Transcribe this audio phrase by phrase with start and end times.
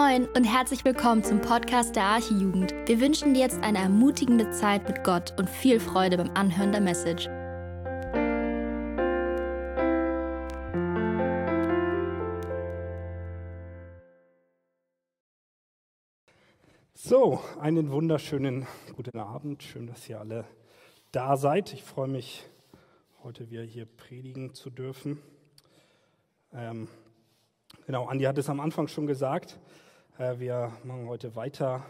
[0.00, 2.72] Moin und herzlich willkommen zum Podcast der Archijugend.
[2.86, 6.80] Wir wünschen dir jetzt eine ermutigende Zeit mit Gott und viel Freude beim Anhören der
[6.80, 7.28] Message.
[16.94, 19.62] So, einen wunderschönen guten Abend.
[19.62, 20.46] Schön, dass ihr alle
[21.12, 21.74] da seid.
[21.74, 22.46] Ich freue mich,
[23.22, 25.20] heute wieder hier predigen zu dürfen.
[26.54, 26.88] Ähm,
[27.84, 29.58] genau, Andi hat es am Anfang schon gesagt.
[30.20, 31.82] Äh, wir machen heute weiter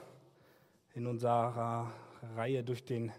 [0.95, 1.91] in unserer
[2.37, 3.11] Reihe durch den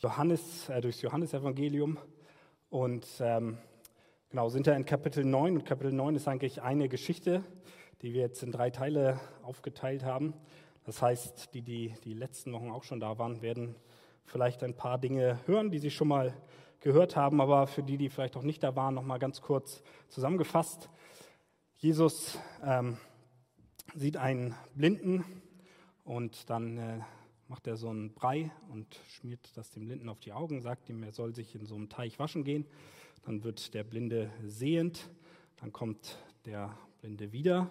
[0.00, 1.96] Johannes, äh, durchs Johannesevangelium
[2.68, 3.56] und ähm,
[4.28, 7.42] genau sind da in Kapitel 9 und Kapitel 9 ist eigentlich eine Geschichte,
[8.02, 10.34] die wir jetzt in drei Teile aufgeteilt haben.
[10.84, 13.76] Das heißt, die, die die letzten Wochen auch schon da waren, werden
[14.26, 16.34] vielleicht ein paar Dinge hören, die sie schon mal
[16.80, 19.82] gehört haben, aber für die, die vielleicht auch nicht da waren, noch mal ganz kurz
[20.08, 20.90] zusammengefasst.
[21.78, 22.98] Jesus ähm,
[23.94, 25.24] sieht einen Blinden
[26.04, 27.00] und dann äh,
[27.48, 31.02] macht er so einen Brei und schmiert das dem Blinden auf die Augen, sagt ihm,
[31.02, 32.66] er soll sich in so einem Teich waschen gehen.
[33.24, 35.10] Dann wird der Blinde sehend,
[35.56, 37.70] dann kommt der Blinde wieder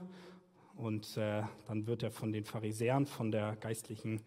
[0.75, 4.21] und äh, dann wird er von den Pharisäern, von der geistlichen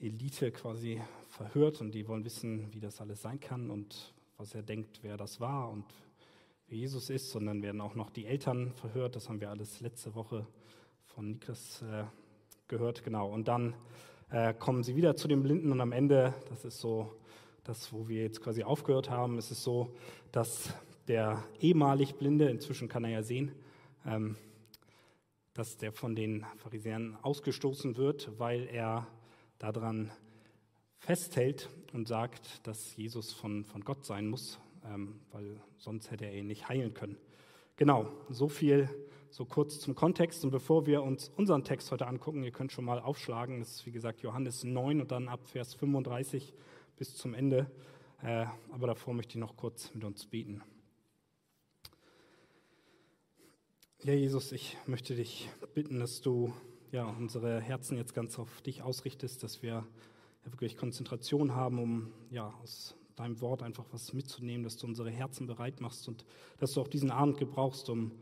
[0.00, 4.62] Elite quasi verhört und die wollen wissen, wie das alles sein kann und was er
[4.62, 5.84] denkt, wer das war und
[6.68, 7.34] wer Jesus ist.
[7.36, 10.46] Und dann werden auch noch die Eltern verhört, das haben wir alles letzte Woche
[11.16, 12.04] von Niklas äh,
[12.68, 13.32] gehört, genau.
[13.32, 13.72] Und dann
[14.28, 17.10] äh, kommen sie wieder zu den Blinden und am Ende, das ist so
[17.64, 19.96] das, wo wir jetzt quasi aufgehört haben, ist es so,
[20.30, 20.74] dass
[21.08, 23.52] der ehemalig Blinde, inzwischen kann er ja sehen,
[24.04, 24.36] ähm,
[25.54, 29.06] dass der von den Pharisäern ausgestoßen wird, weil er
[29.58, 30.12] daran
[30.98, 36.34] festhält und sagt, dass Jesus von, von Gott sein muss, ähm, weil sonst hätte er
[36.34, 37.16] ihn nicht heilen können.
[37.76, 38.90] Genau, so viel
[39.36, 40.44] so kurz zum Kontext.
[40.44, 43.86] Und bevor wir uns unseren Text heute angucken, ihr könnt schon mal aufschlagen, das ist
[43.86, 46.54] wie gesagt Johannes 9 und dann ab Vers 35
[46.96, 47.70] bis zum Ende.
[48.22, 50.62] Äh, aber davor möchte ich noch kurz mit uns beten.
[54.04, 56.54] Ja, Jesus, ich möchte dich bitten, dass du
[56.90, 59.86] ja, unsere Herzen jetzt ganz auf dich ausrichtest, dass wir ja,
[60.44, 65.46] wirklich Konzentration haben, um ja, aus deinem Wort einfach was mitzunehmen, dass du unsere Herzen
[65.46, 66.24] bereit machst und
[66.58, 68.12] dass du auch diesen Abend gebrauchst, um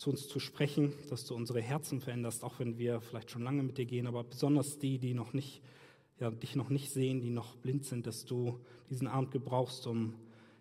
[0.00, 3.62] zu uns zu sprechen, dass du unsere Herzen veränderst, auch wenn wir vielleicht schon lange
[3.62, 5.60] mit dir gehen, aber besonders die, die noch nicht,
[6.18, 10.14] ja, dich noch nicht sehen, die noch blind sind, dass du diesen Abend gebrauchst, um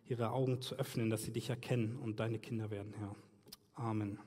[0.10, 3.16] ihre Augen zu öffnen, dass sie dich erkennen und deine Kinder werden, Herr.
[3.76, 4.20] Amen.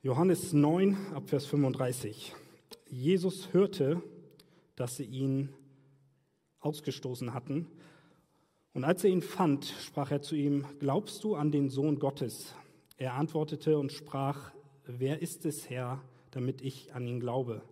[0.00, 2.32] Johannes 9, Abvers 35.
[2.88, 4.00] Jesus hörte,
[4.76, 5.48] dass sie ihn
[6.60, 7.66] ausgestoßen hatten
[8.74, 12.54] und als er ihn fand, sprach er zu ihm, glaubst du an den Sohn Gottes?
[12.96, 14.52] Er antwortete und sprach,
[14.86, 16.00] wer ist es, Herr,
[16.30, 17.62] damit ich an ihn glaube?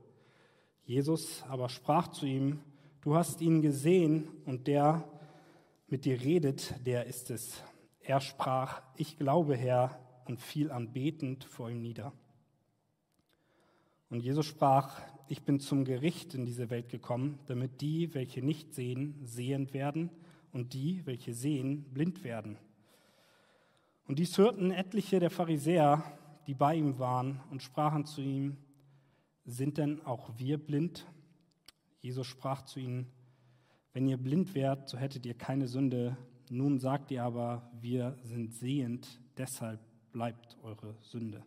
[0.84, 2.60] Jesus aber sprach zu ihm,
[3.00, 5.08] du hast ihn gesehen und der
[5.88, 7.62] mit dir redet, der ist es.
[8.00, 12.12] Er sprach, ich glaube, Herr, und fiel anbetend vor ihm nieder.
[14.10, 18.74] Und Jesus sprach, ich bin zum Gericht in diese Welt gekommen, damit die, welche nicht
[18.74, 20.10] sehen, sehend werden
[20.52, 22.56] und die, welche sehen, blind werden.
[24.06, 26.02] Und dies hörten etliche der Pharisäer,
[26.46, 28.56] die bei ihm waren, und sprachen zu ihm,
[29.44, 31.06] sind denn auch wir blind?
[32.00, 33.06] Jesus sprach zu ihnen,
[33.92, 36.16] wenn ihr blind wärt, so hättet ihr keine Sünde.
[36.48, 39.80] Nun sagt ihr aber, wir sind sehend, deshalb
[40.12, 41.44] bleibt eure Sünde.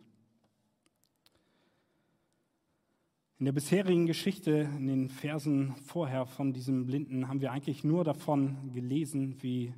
[3.38, 8.04] In der bisherigen Geschichte, in den Versen vorher von diesem Blinden, haben wir eigentlich nur
[8.04, 9.74] davon gelesen, wie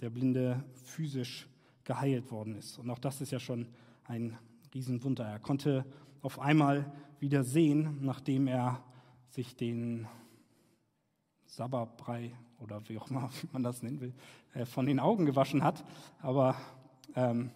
[0.00, 1.46] der Blinde physisch
[1.84, 2.78] geheilt worden ist.
[2.78, 3.66] Und auch das ist ja schon
[4.04, 4.38] ein
[4.72, 5.22] Riesenwunder.
[5.22, 5.84] Er konnte
[6.22, 8.82] auf einmal wieder sehen, nachdem er
[9.28, 10.06] sich den
[11.44, 14.14] Sabberbrei oder wie auch immer man das nennen will,
[14.54, 15.84] äh, von den Augen gewaschen hat.
[16.22, 16.56] Aber
[17.14, 17.50] ähm,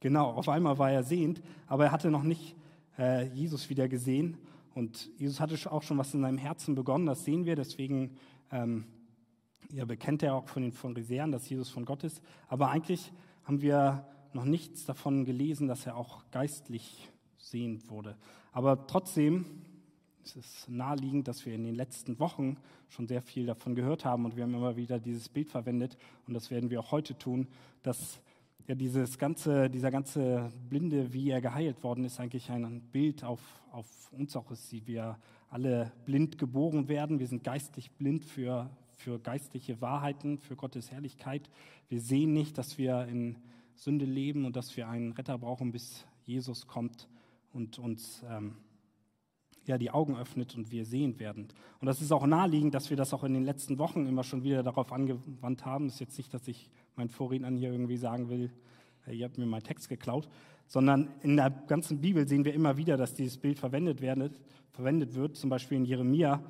[0.00, 2.56] genau, auf einmal war er sehend, aber er hatte noch nicht
[2.98, 4.38] äh, Jesus wieder gesehen.
[4.78, 7.56] Und Jesus hatte auch schon was in seinem Herzen begonnen, das sehen wir.
[7.56, 8.16] Deswegen
[8.52, 8.84] ähm,
[9.72, 12.22] ja, bekennt er auch von den Pharisäern, dass Jesus von Gott ist.
[12.46, 18.16] Aber eigentlich haben wir noch nichts davon gelesen, dass er auch geistlich sehend wurde.
[18.52, 19.46] Aber trotzdem
[20.22, 22.56] ist es naheliegend, dass wir in den letzten Wochen
[22.88, 25.98] schon sehr viel davon gehört haben und wir haben immer wieder dieses Bild verwendet
[26.28, 27.48] und das werden wir auch heute tun,
[27.82, 28.20] dass
[28.66, 33.40] ja, dieses ganze, dieser ganze Blinde, wie er geheilt worden ist, eigentlich ein Bild auf,
[33.72, 35.18] auf uns auch ist, wie wir
[35.48, 37.18] alle blind geboren werden.
[37.18, 41.48] Wir sind geistlich blind für, für geistliche Wahrheiten, für Gottes Herrlichkeit.
[41.88, 43.36] Wir sehen nicht, dass wir in
[43.74, 47.08] Sünde leben und dass wir einen Retter brauchen, bis Jesus kommt
[47.52, 48.56] und uns ähm,
[49.68, 51.48] ja, die Augen öffnet und wir sehend werden.
[51.80, 54.42] Und das ist auch naheliegend, dass wir das auch in den letzten Wochen immer schon
[54.42, 55.86] wieder darauf angewandt haben.
[55.86, 58.50] Das ist jetzt nicht, dass ich meinen Vorrednern hier irgendwie sagen will,
[59.10, 60.28] ihr habt mir meinen Text geklaut,
[60.66, 64.30] sondern in der ganzen Bibel sehen wir immer wieder, dass dieses Bild verwendet, werden,
[64.72, 65.36] verwendet wird.
[65.36, 66.42] Zum Beispiel in Jeremia,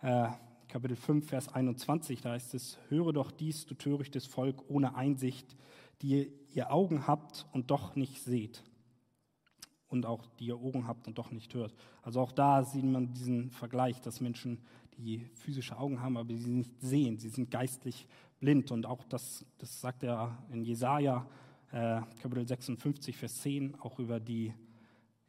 [0.00, 0.28] äh,
[0.68, 5.56] Kapitel 5, Vers 21, da heißt es, höre doch dies, du törichtes Volk ohne Einsicht,
[6.02, 8.62] die ihr Augen habt und doch nicht seht
[9.88, 11.74] und auch die ihr Ohren habt und doch nicht hört.
[12.02, 14.58] Also auch da sieht man diesen Vergleich, dass Menschen,
[14.96, 18.06] die physische Augen haben, aber sie nicht sehen, sie sind geistlich
[18.40, 18.70] blind.
[18.70, 21.26] Und auch das, das sagt er in Jesaja,
[21.70, 24.52] äh, Kapitel 56, Vers 10, auch über die,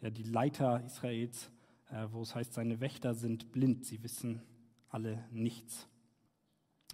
[0.01, 1.51] ja, die Leiter Israels,
[1.91, 4.41] äh, wo es heißt, seine Wächter sind blind, sie wissen
[4.89, 5.87] alle nichts.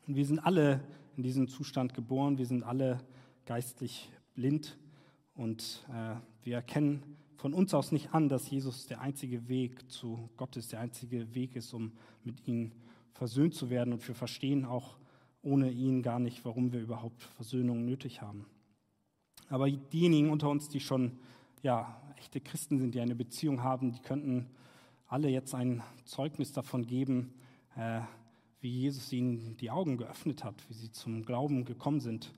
[0.07, 0.81] Und wir sind alle
[1.15, 2.99] in diesem Zustand geboren, wir sind alle
[3.45, 4.77] geistlich blind
[5.33, 7.03] und äh, wir erkennen
[7.37, 11.33] von uns aus nicht an, dass Jesus der einzige Weg zu Gott ist, der einzige
[11.35, 11.91] Weg ist, um
[12.23, 12.71] mit ihm
[13.13, 13.93] versöhnt zu werden.
[13.93, 14.97] Und wir verstehen auch
[15.41, 18.45] ohne ihn gar nicht, warum wir überhaupt Versöhnung nötig haben.
[19.49, 21.19] Aber diejenigen unter uns, die schon
[21.61, 24.47] ja, echte Christen sind, die eine Beziehung haben, die könnten
[25.07, 27.33] alle jetzt ein Zeugnis davon geben,
[27.75, 28.01] äh,
[28.59, 32.33] wie Jesus ihnen die Augen geöffnet hat, wie sie zum Glauben gekommen sind.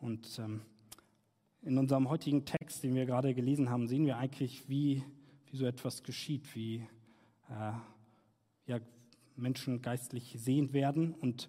[0.00, 0.60] Und ähm,
[1.64, 5.02] in unserem heutigen Text, den wir gerade gelesen haben, sehen wir eigentlich, wie,
[5.50, 6.86] wie so etwas geschieht, wie
[7.48, 7.72] äh,
[8.66, 8.80] ja,
[9.36, 11.14] Menschen geistlich sehend werden.
[11.14, 11.48] Und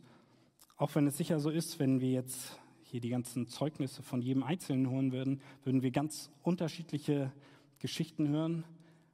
[0.77, 4.43] auch wenn es sicher so ist, wenn wir jetzt hier die ganzen Zeugnisse von jedem
[4.43, 7.33] Einzelnen hören würden, würden wir ganz unterschiedliche
[7.79, 8.63] Geschichten hören.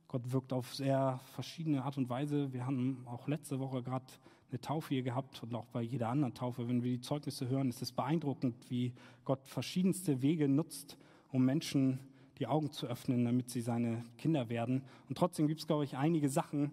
[0.07, 2.53] Gott wirkt auf sehr verschiedene Art und Weise.
[2.53, 4.05] Wir haben auch letzte Woche gerade
[4.51, 7.69] eine Taufe hier gehabt und auch bei jeder anderen Taufe, wenn wir die Zeugnisse hören,
[7.69, 8.93] ist es beeindruckend, wie
[9.23, 10.97] Gott verschiedenste Wege nutzt,
[11.29, 11.99] um Menschen
[12.37, 14.83] die Augen zu öffnen, damit sie seine Kinder werden.
[15.07, 16.71] Und trotzdem gibt es, glaube ich, einige Sachen,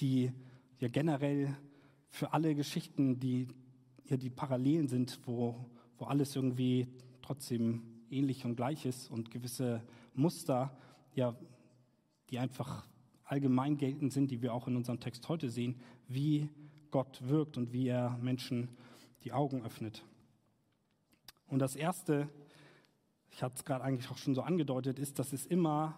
[0.00, 0.32] die
[0.80, 1.56] ja generell
[2.08, 3.48] für alle Geschichten, die
[4.04, 6.88] ja die Parallelen sind, wo, wo alles irgendwie
[7.22, 9.82] trotzdem ähnlich und gleich ist und gewisse
[10.14, 10.76] Muster,
[11.14, 11.34] ja,
[12.28, 12.86] die einfach
[13.30, 16.48] allgemein geltend sind, die wir auch in unserem Text heute sehen, wie
[16.90, 18.68] Gott wirkt und wie er Menschen
[19.22, 20.04] die Augen öffnet.
[21.46, 22.28] Und das Erste,
[23.30, 25.96] ich hatte es gerade eigentlich auch schon so angedeutet, ist, dass es immer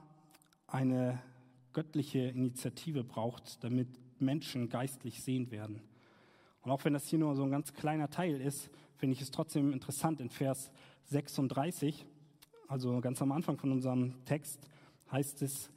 [0.67, 1.23] eine
[1.73, 3.88] göttliche Initiative braucht, damit
[4.20, 5.81] Menschen geistlich sehend werden.
[6.61, 9.31] Und auch wenn das hier nur so ein ganz kleiner Teil ist, finde ich es
[9.31, 10.20] trotzdem interessant.
[10.20, 10.70] In Vers
[11.05, 12.05] 36,
[12.69, 14.69] also ganz am Anfang von unserem Text,
[15.11, 15.70] heißt es,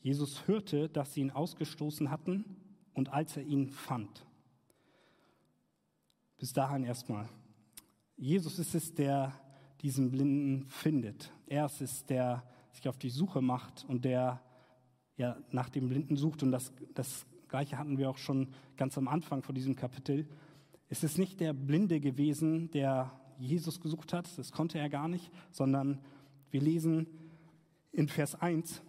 [0.00, 2.44] Jesus hörte, dass sie ihn ausgestoßen hatten
[2.94, 4.26] und als er ihn fand.
[6.38, 7.28] Bis dahin erstmal.
[8.16, 9.32] Jesus ist es, der
[9.82, 11.32] diesen Blinden findet.
[11.46, 14.42] Er ist es, der sich auf die Suche macht und der
[15.16, 16.42] ja, nach dem Blinden sucht.
[16.42, 20.26] Und das, das Gleiche hatten wir auch schon ganz am Anfang von diesem Kapitel.
[20.88, 25.30] Es ist nicht der Blinde gewesen, der Jesus gesucht hat, das konnte er gar nicht,
[25.50, 25.98] sondern
[26.50, 27.06] wir lesen
[27.92, 28.82] in Vers 1,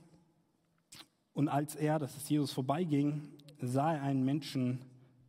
[1.34, 3.22] und als er, das ist Jesus, vorbeiging,
[3.62, 4.80] sah er einen Menschen,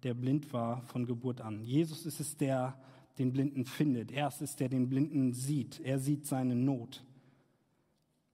[0.02, 1.62] der blind war von Geburt an.
[1.62, 2.76] Jesus ist es, der
[3.18, 4.10] den Blinden findet.
[4.10, 5.80] Er ist es, der den Blinden sieht.
[5.80, 7.04] Er sieht seine Not.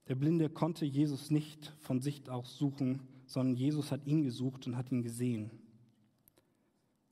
[0.07, 4.75] Der Blinde konnte Jesus nicht von sich aus suchen, sondern Jesus hat ihn gesucht und
[4.75, 5.51] hat ihn gesehen.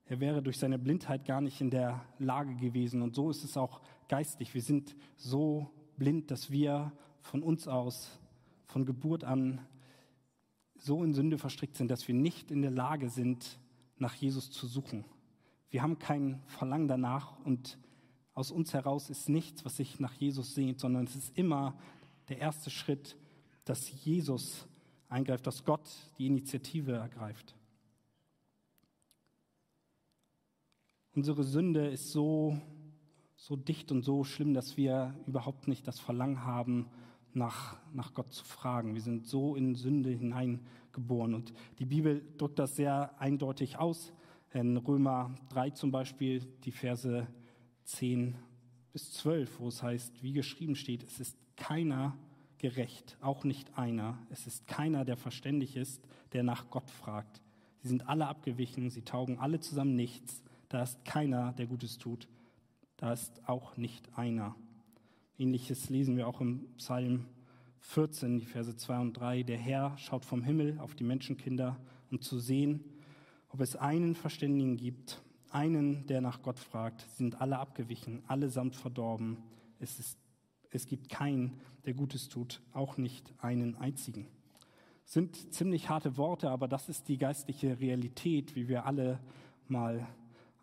[0.06, 3.02] Er wäre durch seine Blindheit gar nicht in der Lage gewesen.
[3.02, 4.54] Und so ist es auch geistig.
[4.54, 8.18] Wir sind so blind, dass wir von uns aus,
[8.66, 9.60] von Geburt an,
[10.78, 13.60] so in Sünde verstrickt sind, dass wir nicht in der Lage sind,
[13.98, 15.06] nach Jesus zu suchen.
[15.70, 17.78] Wir haben kein Verlangen danach und
[18.34, 21.76] aus uns heraus ist nichts, was sich nach Jesus sehnt, sondern es ist immer
[22.30, 23.18] der erste Schritt,
[23.66, 24.68] dass Jesus
[25.10, 27.56] eingreift, dass Gott die Initiative ergreift.
[31.16, 32.62] Unsere Sünde ist so,
[33.36, 36.90] so dicht und so schlimm, dass wir überhaupt nicht das Verlangen haben,
[37.38, 38.94] nach, nach Gott zu fragen.
[38.94, 41.34] Wir sind so in Sünde hineingeboren.
[41.34, 44.12] Und die Bibel drückt das sehr eindeutig aus.
[44.53, 47.27] In Römer 3 zum Beispiel, die Verse
[47.84, 48.36] 10
[48.91, 52.17] bis 12, wo es heißt, wie geschrieben steht, es ist keiner
[52.58, 54.17] gerecht, auch nicht einer.
[54.29, 56.03] Es ist keiner, der verständig ist,
[56.34, 57.41] der nach Gott fragt.
[57.82, 60.41] Sie sind alle abgewichen, sie taugen alle zusammen nichts.
[60.70, 62.27] Da ist keiner, der Gutes tut.
[62.98, 64.56] Da ist auch nicht einer.
[65.39, 67.25] Ähnliches lesen wir auch im Psalm
[67.79, 69.44] 14, die Verse 2 und 3.
[69.44, 71.77] Der Herr schaut vom Himmel auf die Menschenkinder,
[72.10, 72.84] um zu sehen,
[73.50, 77.01] ob es einen Verständigen gibt, einen, der nach Gott fragt.
[77.01, 79.38] Sie sind alle abgewichen, allesamt verdorben.
[79.79, 80.17] Es, ist,
[80.72, 84.25] es gibt keinen, der Gutes tut, auch nicht einen einzigen.
[85.06, 89.20] Sind ziemlich harte Worte, aber das ist die geistliche Realität, wie wir alle
[89.67, 90.08] mal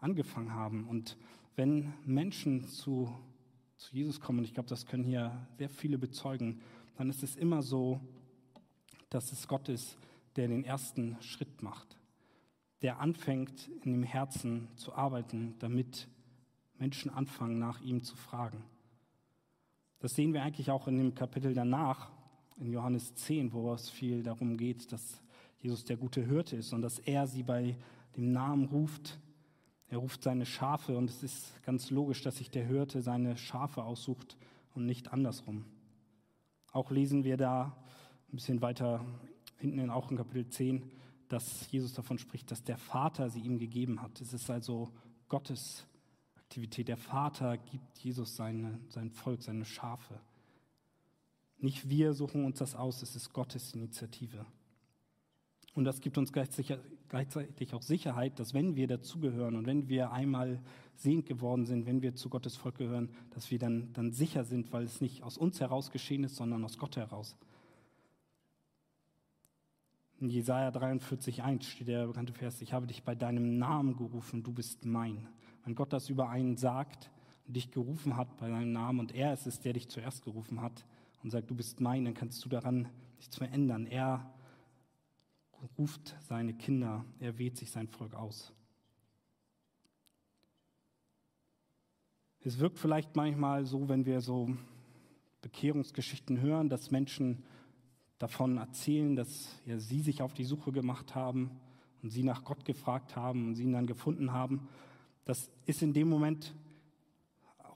[0.01, 0.89] angefangen haben.
[0.89, 1.17] Und
[1.55, 3.15] wenn Menschen zu,
[3.85, 6.61] zu Jesus kommen, und ich glaube, das können hier sehr viele bezeugen,
[6.97, 8.01] dann ist es immer so,
[9.11, 9.99] dass es Gott ist,
[10.37, 11.99] der den ersten Schritt macht,
[12.83, 16.09] der anfängt, in dem Herzen zu arbeiten, damit
[16.79, 18.65] Menschen anfangen, nach ihm zu fragen.
[19.99, 22.11] Das sehen wir eigentlich auch in dem Kapitel danach,
[22.57, 25.21] in Johannes 10, wo es viel darum geht, dass
[25.59, 27.77] Jesus der gute Hirte ist und dass er sie bei
[28.17, 29.19] dem Namen ruft.
[29.95, 33.85] Er ruft seine Schafe und es ist ganz logisch, dass sich der Hirte seine Schafe
[33.85, 34.37] aussucht
[34.75, 35.67] und nicht andersrum.
[36.73, 37.77] Auch lesen wir da
[38.29, 39.07] ein bisschen weiter
[39.59, 40.91] hinten in, auch in Kapitel 10,
[41.29, 44.21] dass Jesus davon spricht, dass der Vater sie ihm gegeben hat.
[44.21, 44.91] Es ist also
[45.29, 45.87] Gottes
[46.35, 46.89] Aktivität.
[46.89, 50.19] Der Vater gibt Jesus seine, sein Volk, seine Schafe.
[51.59, 54.45] Nicht wir suchen uns das aus, es ist Gottes Initiative.
[55.77, 56.77] Und das gibt uns gleichzeitig
[57.73, 60.61] auch Sicherheit, dass wenn wir dazugehören und wenn wir einmal
[60.97, 64.73] sehend geworden sind, wenn wir zu Gottes Volk gehören, dass wir dann, dann sicher sind,
[64.73, 67.37] weil es nicht aus uns heraus geschehen ist, sondern aus Gott heraus.
[70.21, 74.53] In Jesaja 43,1 steht der bekannte Vers: Ich habe dich bei deinem Namen gerufen, du
[74.53, 75.27] bist mein.
[75.65, 77.11] Wenn Gott das über einen sagt
[77.47, 80.61] und dich gerufen hat bei deinem Namen und er ist es, der dich zuerst gerufen
[80.61, 80.85] hat,
[81.25, 83.87] und sagt, du bist mein, dann kannst du daran nichts mehr ändern.
[85.79, 88.53] Ruft seine Kinder, er wählt sich sein Volk aus.
[92.41, 94.55] Es wirkt vielleicht manchmal so, wenn wir so
[95.41, 97.43] Bekehrungsgeschichten hören, dass Menschen
[98.19, 101.51] davon erzählen, dass ja, sie sich auf die Suche gemacht haben
[102.03, 104.69] und sie nach Gott gefragt haben und sie ihn dann gefunden haben.
[105.25, 106.55] Das ist in dem Moment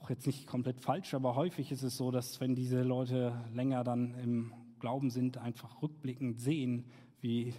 [0.09, 4.15] jetzt nicht komplett falsch, aber häufig ist es so, dass wenn diese Leute länger dann
[4.15, 6.85] im Glauben sind, einfach rückblickend sehen,
[7.21, 7.53] wie,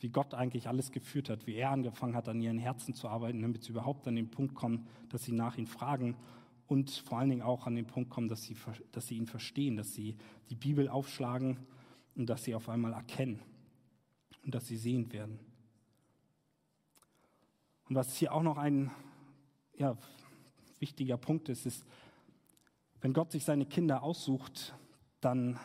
[0.00, 3.42] wie Gott eigentlich alles geführt hat, wie er angefangen hat, an ihren Herzen zu arbeiten,
[3.42, 6.16] damit sie überhaupt an den Punkt kommen, dass sie nach ihm fragen
[6.66, 8.56] und vor allen Dingen auch an den Punkt kommen, dass sie,
[8.92, 10.16] dass sie ihn verstehen, dass sie
[10.48, 11.58] die Bibel aufschlagen
[12.14, 13.40] und dass sie auf einmal erkennen
[14.44, 15.38] und dass sie sehend werden.
[17.88, 18.90] Und was hier auch noch ein
[19.76, 19.98] ja,
[20.78, 21.84] wichtiger Punkt ist, ist,
[23.00, 24.74] wenn Gott sich seine Kinder aussucht,
[25.20, 25.58] dann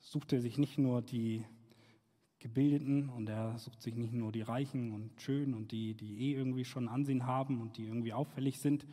[0.00, 1.44] sucht er sich nicht nur die
[2.44, 6.34] Gebildeten und er sucht sich nicht nur die Reichen und Schönen und die, die eh
[6.34, 8.84] irgendwie schon Ansehen haben und die irgendwie auffällig sind,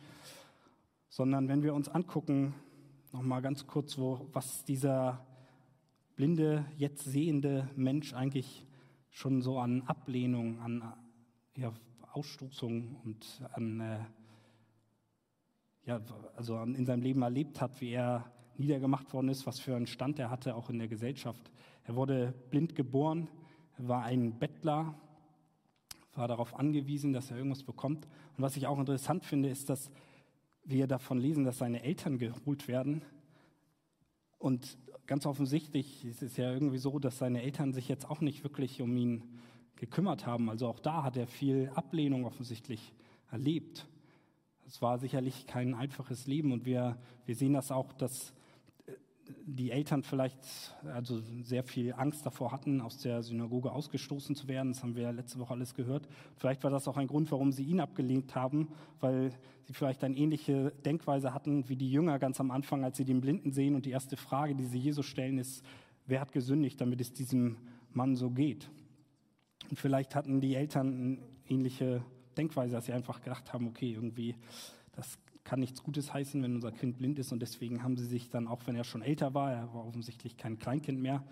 [1.10, 2.54] sondern wenn wir uns angucken,
[3.12, 5.26] nochmal ganz kurz, wo, was dieser
[6.16, 8.66] blinde, jetzt sehende Mensch eigentlich
[9.10, 10.94] schon so an Ablehnung, an
[11.54, 11.74] ja,
[12.12, 13.98] Ausstoßung und an äh,
[15.84, 16.00] ja,
[16.36, 20.18] also in seinem Leben erlebt hat, wie er niedergemacht worden ist, was für einen Stand
[20.18, 21.52] er hatte, auch in der Gesellschaft.
[21.84, 23.28] Er wurde blind geboren,
[23.88, 24.94] war ein Bettler,
[26.14, 28.06] war darauf angewiesen, dass er irgendwas bekommt.
[28.36, 29.90] Und was ich auch interessant finde, ist, dass
[30.64, 33.02] wir davon lesen, dass seine Eltern geholt werden.
[34.38, 38.44] Und ganz offensichtlich ist es ja irgendwie so, dass seine Eltern sich jetzt auch nicht
[38.44, 39.22] wirklich um ihn
[39.76, 40.48] gekümmert haben.
[40.48, 42.92] Also auch da hat er viel Ablehnung offensichtlich
[43.30, 43.86] erlebt.
[44.66, 46.96] Es war sicherlich kein einfaches Leben und wir,
[47.26, 48.32] wir sehen das auch, dass
[49.44, 50.38] die Eltern vielleicht
[50.84, 54.72] also sehr viel Angst davor hatten, aus der Synagoge ausgestoßen zu werden.
[54.72, 56.08] Das haben wir letzte Woche alles gehört.
[56.36, 58.68] Vielleicht war das auch ein Grund, warum sie ihn abgelehnt haben,
[59.00, 63.04] weil sie vielleicht eine ähnliche Denkweise hatten wie die Jünger ganz am Anfang, als sie
[63.04, 63.74] den Blinden sehen.
[63.74, 65.64] Und die erste Frage, die sie Jesus stellen, ist,
[66.06, 67.56] wer hat gesündigt, damit es diesem
[67.92, 68.70] Mann so geht?
[69.70, 72.04] Und vielleicht hatten die Eltern eine ähnliche
[72.36, 74.36] Denkweise, dass sie einfach gedacht haben, okay, irgendwie,
[74.92, 77.32] das kann nichts Gutes heißen, wenn unser Kind blind ist.
[77.32, 80.36] Und deswegen haben sie sich dann, auch wenn er schon älter war, er war offensichtlich
[80.36, 81.24] kein Kleinkind mehr,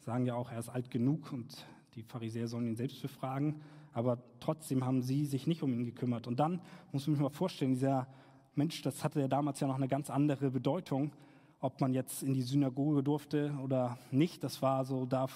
[0.00, 3.60] sagen ja auch, er ist alt genug und die Pharisäer sollen ihn selbst befragen.
[3.92, 6.26] Aber trotzdem haben sie sich nicht um ihn gekümmert.
[6.26, 6.60] Und dann
[6.92, 8.06] muss man sich mal vorstellen, dieser
[8.54, 11.12] Mensch, das hatte ja damals ja noch eine ganz andere Bedeutung,
[11.60, 14.44] ob man jetzt in die Synagoge durfte oder nicht.
[14.44, 15.26] Das war so, da,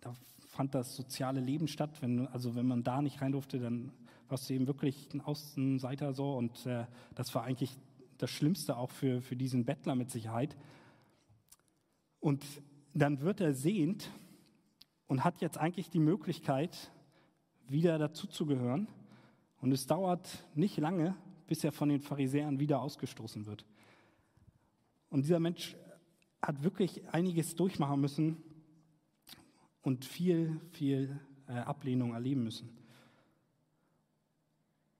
[0.00, 0.14] da
[0.52, 2.02] fand das soziale Leben statt.
[2.02, 3.90] Wenn, also wenn man da nicht rein durfte, dann
[4.28, 7.76] warst du eben wirklich ein Außenseiter so und äh, das war eigentlich
[8.18, 10.56] das Schlimmste auch für, für diesen Bettler mit Sicherheit.
[12.20, 12.44] Und
[12.92, 14.10] dann wird er sehend
[15.06, 16.92] und hat jetzt eigentlich die Möglichkeit,
[17.66, 18.88] wieder dazuzugehören.
[19.60, 21.16] Und es dauert nicht lange,
[21.46, 23.64] bis er von den Pharisäern wieder ausgestoßen wird.
[25.08, 25.76] Und dieser Mensch
[26.42, 28.36] hat wirklich einiges durchmachen müssen
[29.82, 32.70] und viel, viel äh, Ablehnung erleben müssen.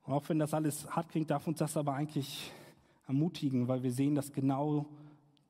[0.04, 2.52] Und auch wenn das alles hart klingt, darf uns das aber eigentlich
[3.06, 4.86] ermutigen, weil wir sehen, dass genau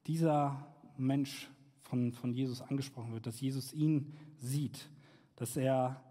[0.06, 1.50] dieser Mensch
[1.82, 4.88] von, von Jesus angesprochen wird, dass Jesus ihn sieht,
[5.36, 6.02] dass er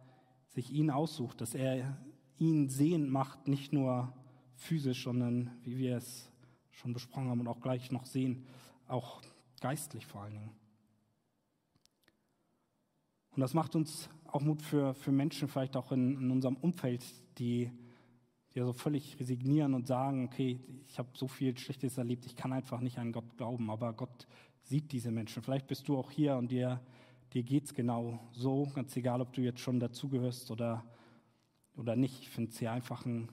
[0.49, 1.97] sich ihn aussucht, dass er
[2.37, 4.11] ihn sehend macht, nicht nur
[4.55, 6.29] physisch, sondern wie wir es
[6.71, 8.45] schon besprochen haben und auch gleich noch sehen,
[8.87, 9.21] auch
[9.59, 10.60] geistlich vor allen Dingen.
[13.35, 17.03] Und das macht uns auch Mut für, für Menschen, vielleicht auch in, in unserem Umfeld,
[17.37, 17.71] die,
[18.53, 22.53] ja so völlig resignieren und sagen, okay, ich habe so viel Schlechtes erlebt, ich kann
[22.53, 24.27] einfach nicht an Gott glauben, aber Gott
[24.63, 25.41] sieht diese Menschen.
[25.41, 26.81] Vielleicht bist du auch hier und dir,
[27.33, 30.83] dir geht es genau so, ganz egal, ob du jetzt schon dazugehörst oder,
[31.75, 32.19] oder nicht.
[32.19, 33.29] Ich finde es hier einfach einen,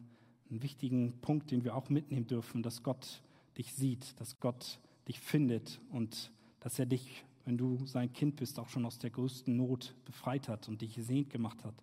[0.51, 3.23] einen wichtigen Punkt, den wir auch mitnehmen dürfen, dass Gott
[3.57, 4.79] dich sieht, dass Gott
[5.09, 9.09] dich findet und dass er dich, wenn du sein Kind bist, auch schon aus der
[9.09, 11.83] größten Not befreit hat und dich sehend gemacht hat.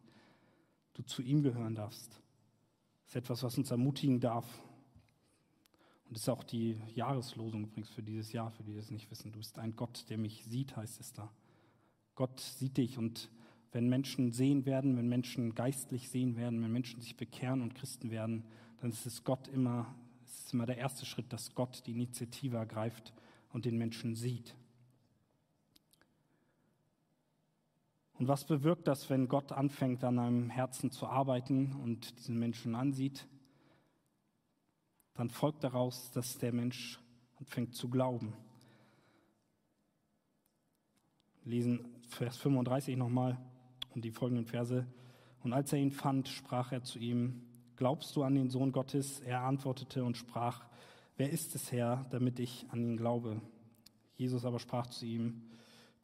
[0.93, 2.21] Du zu ihm gehören darfst.
[3.01, 4.45] Das ist etwas, was uns ermutigen darf.
[6.05, 9.31] Und das ist auch die Jahreslosung übrigens für dieses Jahr, für die es nicht wissen.
[9.31, 11.31] Du bist ein Gott, der mich sieht, heißt es da.
[12.13, 13.31] Gott sieht dich und
[13.71, 18.11] wenn Menschen sehen werden, wenn Menschen geistlich sehen werden, wenn Menschen sich bekehren und Christen
[18.11, 18.43] werden,
[18.81, 19.95] dann ist es Gott immer
[20.25, 23.13] es ist immer der erste Schritt, dass Gott die Initiative ergreift
[23.51, 24.55] und den Menschen sieht.
[28.17, 32.75] Und was bewirkt das, wenn Gott anfängt, an einem Herzen zu arbeiten und diesen Menschen
[32.75, 33.27] ansieht?
[35.15, 36.99] Dann folgt daraus, dass der Mensch
[37.37, 38.33] anfängt zu glauben.
[41.43, 43.37] Lesen Vers 35 nochmal
[43.93, 44.85] und die folgenden Verse.
[45.43, 47.43] Und als er ihn fand, sprach er zu ihm,
[47.75, 49.19] glaubst du an den Sohn Gottes?
[49.19, 50.65] Er antwortete und sprach,
[51.17, 53.41] wer ist es, Herr, damit ich an ihn glaube?
[54.15, 55.43] Jesus aber sprach zu ihm,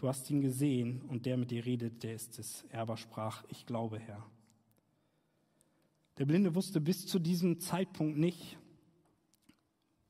[0.01, 2.65] du hast ihn gesehen und der mit dir redet, der ist es.
[2.69, 4.25] Er aber sprach, ich glaube, Herr.
[6.17, 8.57] Der Blinde wusste bis zu diesem Zeitpunkt nicht,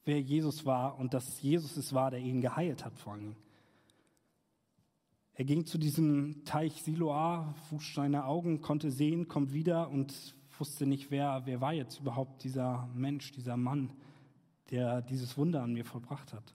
[0.05, 3.35] wer Jesus war und dass Jesus es war, der ihn geheilt hat vor allem.
[5.33, 10.85] Er ging zu diesem Teich Siloa, wusch seine Augen, konnte sehen, kommt wieder und wusste
[10.85, 13.91] nicht, wer, wer war jetzt überhaupt dieser Mensch, dieser Mann,
[14.69, 16.53] der dieses Wunder an mir vollbracht hat.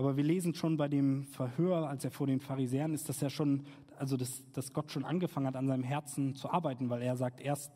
[0.00, 3.28] Aber wir lesen schon bei dem Verhör, als er vor den Pharisäern ist, dass er
[3.28, 3.66] schon,
[3.98, 7.38] also dass, dass Gott schon angefangen hat, an seinem Herzen zu arbeiten, weil er sagt
[7.38, 7.70] erst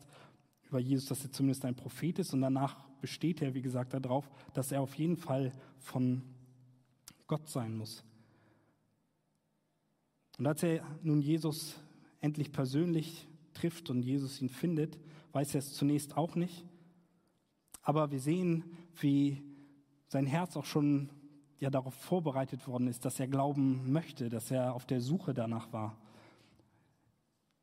[0.63, 4.27] über Jesus, dass er zumindest ein Prophet ist und danach besteht er, wie gesagt, darauf,
[4.55, 6.23] dass er auf jeden Fall von
[7.27, 8.03] Gott sein muss.
[10.39, 11.79] Und als er nun Jesus
[12.21, 14.97] endlich persönlich trifft und Jesus ihn findet,
[15.33, 16.65] weiß er es zunächst auch nicht.
[17.83, 18.63] Aber wir sehen,
[18.99, 19.43] wie
[20.07, 21.11] sein Herz auch schon
[21.59, 25.71] ja darauf vorbereitet worden ist, dass er glauben möchte, dass er auf der Suche danach
[25.71, 25.97] war.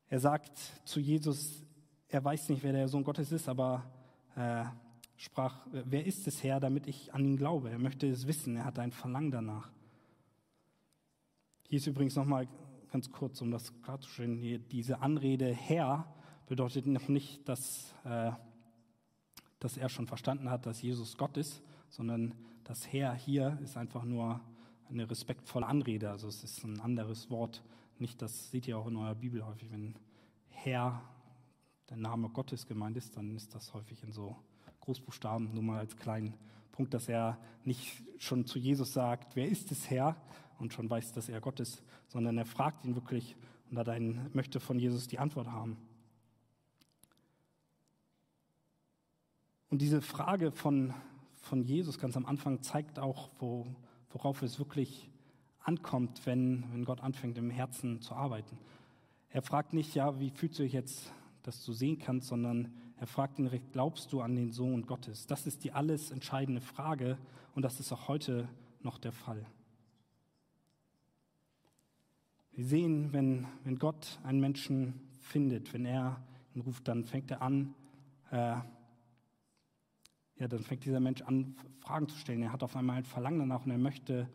[0.07, 1.63] Er sagt zu Jesus,
[2.07, 3.83] er weiß nicht, wer der Sohn Gottes ist, aber
[4.35, 4.65] äh,
[5.17, 7.69] sprach, wer ist es Herr, damit ich an ihn glaube?
[7.69, 9.71] Er möchte es wissen, er hat ein Verlangen danach.
[11.67, 12.47] Hier ist übrigens nochmal
[12.91, 16.05] ganz kurz, um das klarzustellen, hier, diese Anrede Herr
[16.47, 18.31] bedeutet noch nicht, dass, äh,
[19.59, 24.03] dass er schon verstanden hat, dass Jesus Gott ist, sondern das Herr hier ist einfach
[24.03, 24.41] nur
[24.89, 26.09] eine respektvolle Anrede.
[26.09, 27.63] Also es ist ein anderes Wort.
[27.99, 29.93] Nicht, das seht ihr auch in eurer Bibel häufig, wenn
[30.49, 31.03] Herr
[31.89, 34.35] der Name Gottes gemeint ist, dann ist das häufig in so
[34.79, 36.33] Großbuchstaben, nur mal als kleinen
[36.71, 40.17] Punkt, dass er nicht schon zu Jesus sagt, wer ist es Herr,
[40.57, 43.35] und schon weiß, dass er Gott ist, sondern er fragt ihn wirklich
[43.69, 45.77] und hat einen, möchte von Jesus die Antwort haben.
[49.69, 50.93] Und diese Frage von,
[51.43, 53.67] von Jesus ganz am Anfang zeigt auch, wo,
[54.11, 55.09] worauf es wirklich
[55.59, 58.57] ankommt, wenn, wenn Gott anfängt, im Herzen zu arbeiten.
[59.29, 61.11] Er fragt nicht, ja, wie fühlst du dich jetzt,
[61.43, 65.27] dass du sehen kannst, sondern er fragt ihn glaubst du an den Sohn Gottes?
[65.27, 67.17] Das ist die alles entscheidende Frage
[67.55, 68.47] und das ist auch heute
[68.81, 69.45] noch der Fall.
[72.53, 76.23] Wir sehen, wenn, wenn Gott einen Menschen findet, wenn er
[76.55, 77.73] ihn ruft, dann fängt er an,
[78.31, 78.55] äh,
[80.37, 82.41] ja, dann fängt dieser Mensch an, Fragen zu stellen.
[82.41, 84.27] Er hat auf einmal ein Verlangen danach und er möchte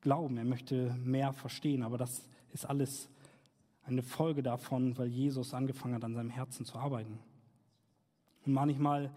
[0.00, 1.82] glauben, er möchte mehr verstehen.
[1.82, 3.08] Aber das ist alles
[3.84, 7.18] eine Folge davon, weil Jesus angefangen hat, an seinem Herzen zu arbeiten.
[8.44, 9.12] Und manchmal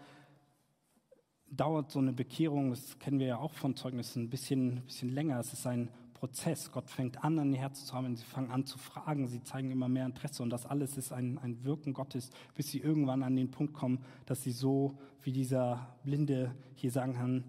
[1.48, 5.40] dauert so eine Bekehrung, das kennen wir ja auch von Zeugnissen, ein bisschen, bisschen länger.
[5.40, 6.72] Es ist ein Prozess.
[6.72, 8.16] Gott fängt an, an ihr Herz zu haben.
[8.16, 9.28] Sie fangen an zu fragen.
[9.28, 10.42] Sie zeigen immer mehr Interesse.
[10.42, 14.04] Und das alles ist ein, ein Wirken Gottes, bis sie irgendwann an den Punkt kommen,
[14.26, 17.44] dass sie so wie dieser Blinde hier sagen kann,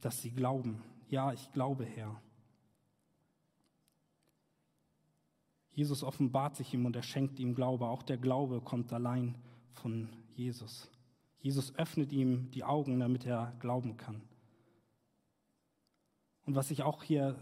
[0.00, 0.82] dass sie glauben.
[1.08, 2.20] Ja, ich glaube, Herr.
[5.72, 7.86] Jesus offenbart sich ihm und er schenkt ihm Glaube.
[7.86, 9.36] Auch der Glaube kommt allein
[9.72, 10.90] von Jesus.
[11.40, 14.20] Jesus öffnet ihm die Augen, damit er glauben kann.
[16.44, 17.36] Und was ich auch hier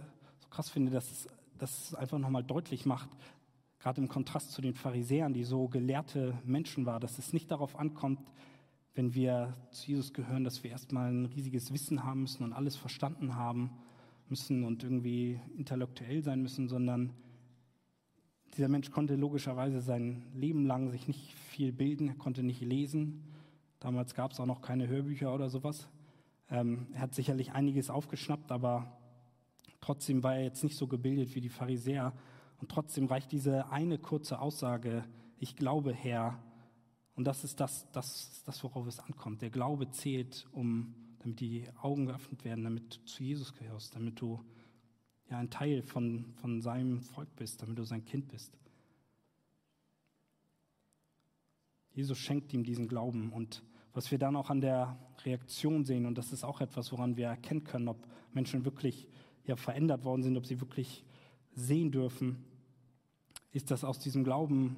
[0.56, 3.10] krass finde, dass es, dass es einfach nochmal deutlich macht,
[3.78, 7.78] gerade im Kontrast zu den Pharisäern, die so gelehrte Menschen waren, dass es nicht darauf
[7.78, 8.20] ankommt,
[8.94, 12.74] wenn wir zu Jesus gehören, dass wir erstmal ein riesiges Wissen haben müssen und alles
[12.74, 13.70] verstanden haben
[14.30, 17.12] müssen und irgendwie intellektuell sein müssen, sondern
[18.56, 23.22] dieser Mensch konnte logischerweise sein Leben lang sich nicht viel bilden, er konnte nicht lesen.
[23.78, 25.86] Damals gab es auch noch keine Hörbücher oder sowas.
[26.48, 28.96] Ähm, er hat sicherlich einiges aufgeschnappt, aber
[29.80, 32.12] trotzdem war er jetzt nicht so gebildet wie die Pharisäer.
[32.58, 35.04] Und trotzdem reicht diese eine kurze Aussage,
[35.38, 36.42] ich glaube, Herr,
[37.14, 39.42] und das ist das, das, das, worauf es ankommt.
[39.42, 44.20] Der Glaube zählt, um, damit die Augen geöffnet werden, damit du zu Jesus gehörst, damit
[44.20, 44.40] du
[45.30, 48.58] ja ein Teil von, von seinem Volk bist, damit du sein Kind bist.
[51.92, 53.62] Jesus schenkt ihm diesen Glauben und
[53.94, 57.28] was wir dann auch an der Reaktion sehen, und das ist auch etwas, woran wir
[57.28, 59.08] erkennen können, ob Menschen wirklich
[59.46, 61.04] ja, verändert worden sind, ob sie wirklich
[61.52, 62.44] sehen dürfen,
[63.52, 64.76] ist, dass aus diesem Glauben,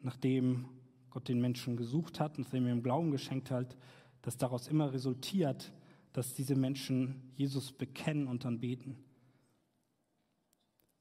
[0.00, 0.66] nachdem
[1.10, 3.76] Gott den Menschen gesucht hat, nachdem er ihm Glauben geschenkt hat,
[4.22, 5.72] dass daraus immer resultiert,
[6.12, 8.96] dass diese Menschen Jesus bekennen und dann beten.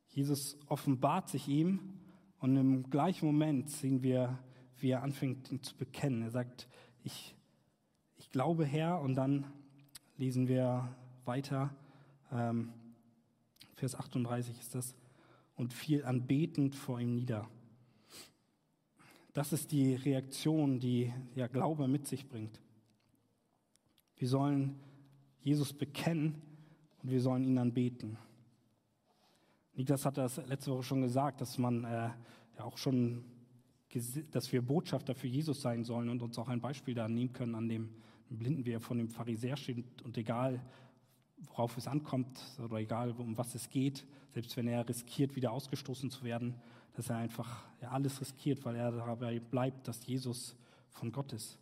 [0.09, 1.79] Jesus offenbart sich ihm
[2.39, 4.37] und im gleichen Moment sehen wir,
[4.77, 6.21] wie er anfängt, ihn zu bekennen.
[6.21, 6.67] Er sagt,
[7.03, 7.35] ich,
[8.17, 9.45] ich glaube Herr und dann
[10.17, 11.75] lesen wir weiter,
[12.33, 12.73] ähm,
[13.75, 14.95] Vers 38 ist das,
[15.55, 17.47] und fiel anbetend vor ihm nieder.
[19.33, 22.59] Das ist die Reaktion, die ja Glaube mit sich bringt.
[24.15, 24.79] Wir sollen
[25.41, 26.41] Jesus bekennen
[27.01, 28.17] und wir sollen ihn anbeten.
[29.75, 32.09] Niklas hat das letzte Woche schon gesagt, dass man äh,
[32.57, 33.25] ja auch schon,
[34.31, 37.55] dass wir Botschafter für Jesus sein sollen und uns auch ein Beispiel da nehmen können
[37.55, 37.89] an dem
[38.29, 40.63] Blinden, wie er von dem Pharisäer steht und egal,
[41.47, 46.09] worauf es ankommt oder egal, um was es geht, selbst wenn er riskiert, wieder ausgestoßen
[46.09, 46.55] zu werden,
[46.95, 50.55] dass er einfach ja, alles riskiert, weil er dabei bleibt, dass Jesus
[50.89, 51.57] von Gott ist.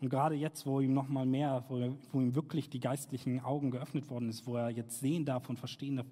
[0.00, 3.70] Und gerade jetzt, wo ihm noch mal mehr, wo, wo, ihm wirklich die geistlichen Augen
[3.70, 6.06] geöffnet worden ist, wo er jetzt sehen darf und verstehen darf,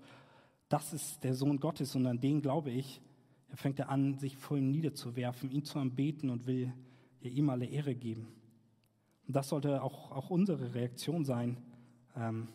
[0.68, 3.00] das ist der Sohn Gottes und an den glaube ich,
[3.48, 6.72] er fängt er an, sich vor ihm niederzuwerfen, ihn zu anbeten und will
[7.20, 8.26] ihm alle Ehre geben.
[9.26, 11.56] Und das sollte auch, auch unsere Reaktion sein,
[12.16, 12.48] ähm,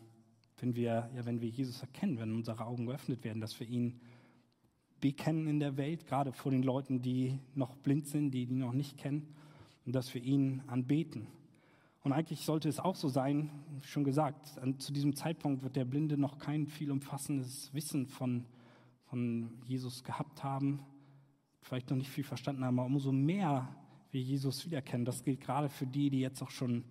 [0.60, 4.00] wenn, wir, ja, wenn wir Jesus erkennen, wenn unsere Augen geöffnet werden, dass wir ihn
[5.02, 8.74] bekennen in der Welt, gerade vor den Leuten, die noch blind sind, die ihn noch
[8.74, 9.34] nicht kennen
[9.86, 11.28] und dass wir ihn anbeten.
[12.04, 13.50] Und eigentlich sollte es auch so sein,
[13.82, 18.46] schon gesagt, zu diesem Zeitpunkt wird der Blinde noch kein viel umfassendes Wissen von,
[19.06, 20.80] von Jesus gehabt haben,
[21.62, 23.68] vielleicht noch nicht viel verstanden haben, aber umso mehr
[24.14, 26.84] wir Jesus wiederkennen, das gilt gerade für die, die jetzt auch schon,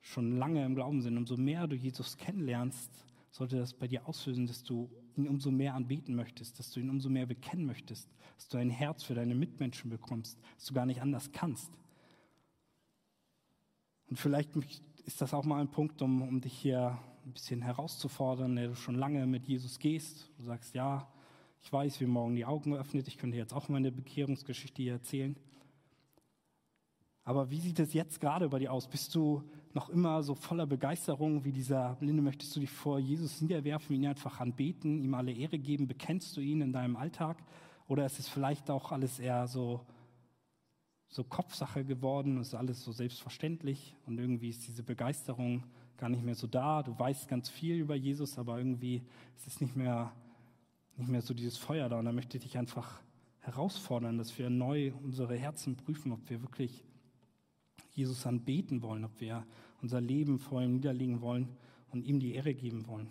[0.00, 2.90] schon lange im Glauben sind, umso mehr du Jesus kennenlernst,
[3.30, 6.90] sollte das bei dir auslösen, dass du ihn umso mehr anbeten möchtest, dass du ihn
[6.90, 10.86] umso mehr bekennen möchtest, dass du ein Herz für deine Mitmenschen bekommst, dass du gar
[10.86, 11.70] nicht anders kannst.
[14.08, 14.50] Und vielleicht
[15.04, 18.76] ist das auch mal ein Punkt, um, um dich hier ein bisschen herauszufordern, der du
[18.76, 20.30] schon lange mit Jesus gehst.
[20.36, 21.08] Du sagst, ja,
[21.62, 25.36] ich weiß, wie morgen die Augen öffnet, ich könnte jetzt auch meine Bekehrungsgeschichte hier erzählen.
[27.24, 28.86] Aber wie sieht es jetzt gerade bei dir aus?
[28.86, 32.22] Bist du noch immer so voller Begeisterung wie dieser Blinde?
[32.22, 35.88] Möchtest du dich vor Jesus niederwerfen, ihn einfach anbeten, ihm alle Ehre geben?
[35.88, 37.42] Bekennst du ihn in deinem Alltag?
[37.88, 39.80] Oder ist es vielleicht auch alles eher so
[41.14, 45.62] so Kopfsache geworden, ist alles so selbstverständlich und irgendwie ist diese Begeisterung
[45.96, 46.82] gar nicht mehr so da.
[46.82, 49.00] Du weißt ganz viel über Jesus, aber irgendwie
[49.36, 50.10] ist es nicht mehr,
[50.96, 52.00] nicht mehr so dieses Feuer da.
[52.00, 53.00] Und da möchte ich dich einfach
[53.38, 56.84] herausfordern, dass wir neu unsere Herzen prüfen, ob wir wirklich
[57.94, 59.46] Jesus anbeten wollen, ob wir
[59.80, 61.48] unser Leben vor ihm niederlegen wollen
[61.90, 63.08] und ihm die Ehre geben wollen.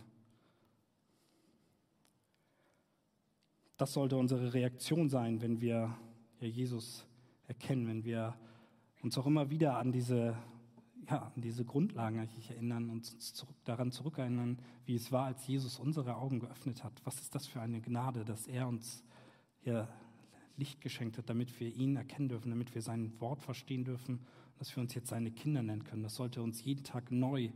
[3.77, 5.97] Das sollte unsere Reaktion sein, wenn wir
[6.39, 7.05] Jesus
[7.47, 8.35] erkennen, wenn wir
[9.01, 10.37] uns auch immer wieder an diese,
[11.09, 15.45] ja, an diese Grundlagen eigentlich erinnern und uns zurück, daran zurückerinnern, wie es war, als
[15.47, 16.93] Jesus unsere Augen geöffnet hat.
[17.03, 19.03] Was ist das für eine Gnade, dass er uns
[19.59, 19.87] hier
[20.55, 24.19] Licht geschenkt hat, damit wir ihn erkennen dürfen, damit wir sein Wort verstehen dürfen,
[24.57, 26.03] dass wir uns jetzt seine Kinder nennen können.
[26.03, 27.49] Das sollte uns jeden Tag neu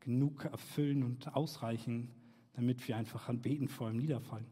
[0.00, 2.10] genug erfüllen und ausreichen,
[2.54, 4.46] damit wir einfach an Beten vor ihm niederfallen.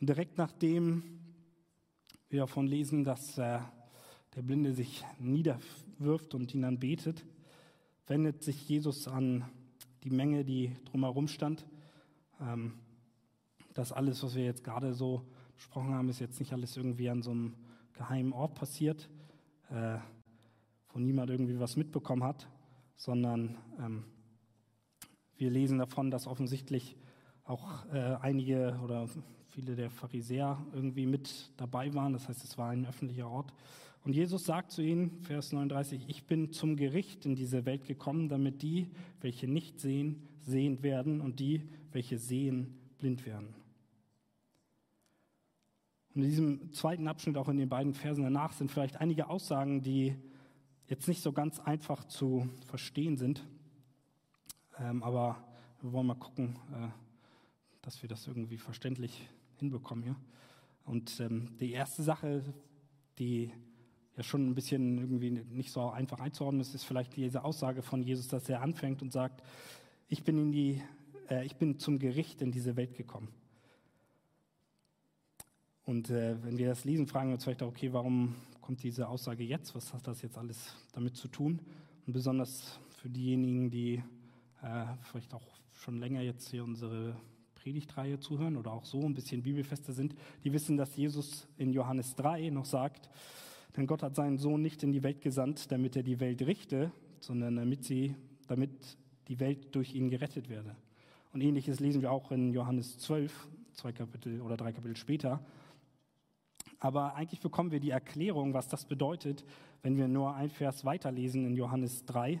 [0.00, 1.20] Und direkt nachdem
[2.28, 3.60] wir davon lesen, dass äh,
[4.34, 7.24] der Blinde sich niederwirft und ihn dann betet,
[8.06, 9.44] wendet sich Jesus an
[10.02, 11.66] die Menge, die drumherum stand.
[12.40, 12.74] Ähm,
[13.74, 17.22] das alles, was wir jetzt gerade so besprochen haben, ist jetzt nicht alles irgendwie an
[17.22, 17.54] so einem
[17.94, 19.08] geheimen Ort passiert,
[19.70, 19.98] äh,
[20.90, 22.48] wo niemand irgendwie was mitbekommen hat,
[22.96, 24.04] sondern ähm,
[25.36, 26.96] Wir lesen davon, dass offensichtlich
[27.44, 29.08] auch äh, einige oder
[29.48, 32.12] viele der Pharisäer irgendwie mit dabei waren.
[32.12, 33.52] Das heißt, es war ein öffentlicher Ort.
[34.04, 38.28] Und Jesus sagt zu ihnen, Vers 39, ich bin zum Gericht in diese Welt gekommen,
[38.28, 38.88] damit die,
[39.20, 43.61] welche nicht sehen, sehend werden und die, welche sehen, blind werden.
[46.14, 49.80] Und in diesem zweiten Abschnitt, auch in den beiden Versen danach, sind vielleicht einige Aussagen,
[49.80, 50.14] die
[50.86, 53.46] jetzt nicht so ganz einfach zu verstehen sind.
[54.78, 55.42] Ähm, aber
[55.80, 56.88] wir wollen mal gucken, äh,
[57.80, 60.16] dass wir das irgendwie verständlich hinbekommen hier.
[60.84, 62.44] Und ähm, die erste Sache,
[63.18, 63.52] die
[64.16, 68.02] ja schon ein bisschen irgendwie nicht so einfach einzuordnen ist, ist vielleicht diese Aussage von
[68.02, 69.42] Jesus, dass er anfängt und sagt,
[70.08, 70.82] ich bin, in die,
[71.30, 73.28] äh, ich bin zum Gericht in diese Welt gekommen.
[75.84, 79.08] Und äh, wenn wir das lesen, fragen wir uns vielleicht auch, okay, warum kommt diese
[79.08, 79.74] Aussage jetzt?
[79.74, 81.60] Was hat das jetzt alles damit zu tun?
[82.06, 84.02] Und besonders für diejenigen, die
[84.62, 87.16] äh, vielleicht auch schon länger jetzt hier unsere
[87.56, 90.14] Predigtreihe zuhören oder auch so ein bisschen bibelfester sind,
[90.44, 93.10] die wissen, dass Jesus in Johannes 3 noch sagt,
[93.76, 96.92] denn Gott hat seinen Sohn nicht in die Welt gesandt, damit er die Welt richte,
[97.20, 98.14] sondern damit sie,
[98.46, 98.70] damit
[99.28, 100.76] die Welt durch ihn gerettet werde.
[101.32, 105.40] Und ähnliches lesen wir auch in Johannes 12, zwei Kapitel oder drei Kapitel später.
[106.82, 109.44] Aber eigentlich bekommen wir die Erklärung, was das bedeutet,
[109.82, 112.40] wenn wir nur ein Vers weiterlesen in Johannes 3,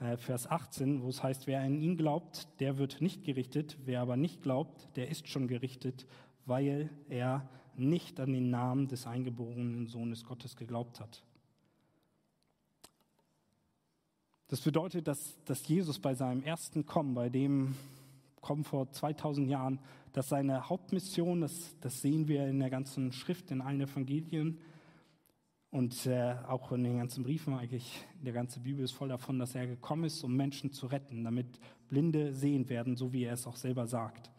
[0.00, 4.00] äh, Vers 18, wo es heißt, wer an ihn glaubt, der wird nicht gerichtet, wer
[4.00, 6.04] aber nicht glaubt, der ist schon gerichtet,
[6.46, 11.22] weil er nicht an den Namen des eingeborenen Sohnes Gottes geglaubt hat.
[14.48, 17.76] Das bedeutet, dass, dass Jesus bei seinem ersten Kommen, bei dem
[18.40, 19.78] Kommen vor 2000 Jahren,
[20.16, 24.58] dass seine Hauptmission, das, das sehen wir in der ganzen Schrift, in allen Evangelien
[25.68, 29.54] und äh, auch in den ganzen Briefen eigentlich, der ganze Bibel ist voll davon, dass
[29.54, 33.46] er gekommen ist, um Menschen zu retten, damit Blinde sehen werden, so wie er es
[33.46, 34.30] auch selber sagt.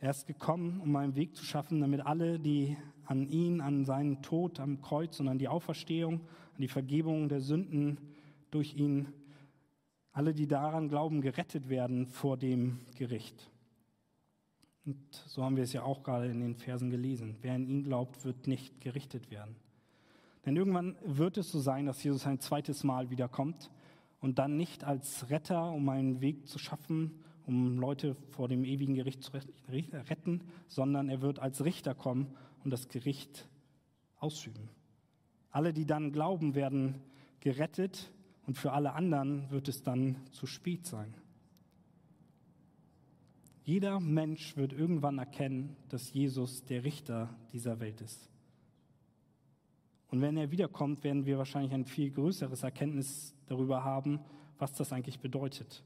[0.00, 4.22] Er ist gekommen, um einen Weg zu schaffen, damit alle, die an ihn, an seinen
[4.22, 7.96] Tod am Kreuz und an die Auferstehung, an die Vergebung der Sünden
[8.50, 9.12] durch ihn,
[10.14, 13.50] alle, die daran glauben, gerettet werden vor dem Gericht.
[14.86, 14.96] Und
[15.26, 17.36] so haben wir es ja auch gerade in den Versen gelesen.
[17.42, 19.56] Wer an ihn glaubt, wird nicht gerichtet werden.
[20.46, 23.70] Denn irgendwann wird es so sein, dass Jesus ein zweites Mal wiederkommt
[24.20, 28.94] und dann nicht als Retter, um einen Weg zu schaffen, um Leute vor dem ewigen
[28.94, 29.32] Gericht zu
[29.68, 33.48] retten, sondern er wird als Richter kommen und das Gericht
[34.18, 34.68] ausüben.
[35.50, 37.00] Alle, die dann glauben, werden
[37.40, 38.12] gerettet
[38.46, 41.14] und für alle anderen wird es dann zu spät sein.
[43.64, 48.28] Jeder Mensch wird irgendwann erkennen, dass Jesus der Richter dieser Welt ist.
[50.08, 54.20] Und wenn er wiederkommt, werden wir wahrscheinlich ein viel größeres Erkenntnis darüber haben,
[54.58, 55.82] was das eigentlich bedeutet.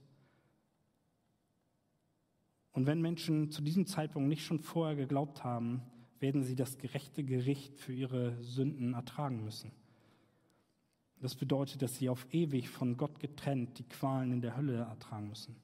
[2.72, 5.82] Und wenn Menschen zu diesem Zeitpunkt nicht schon vorher geglaubt haben,
[6.20, 9.70] werden sie das gerechte Gericht für ihre Sünden ertragen müssen.
[11.20, 15.28] Das bedeutet, dass sie auf ewig von Gott getrennt die Qualen in der Hölle ertragen
[15.28, 15.56] müssen.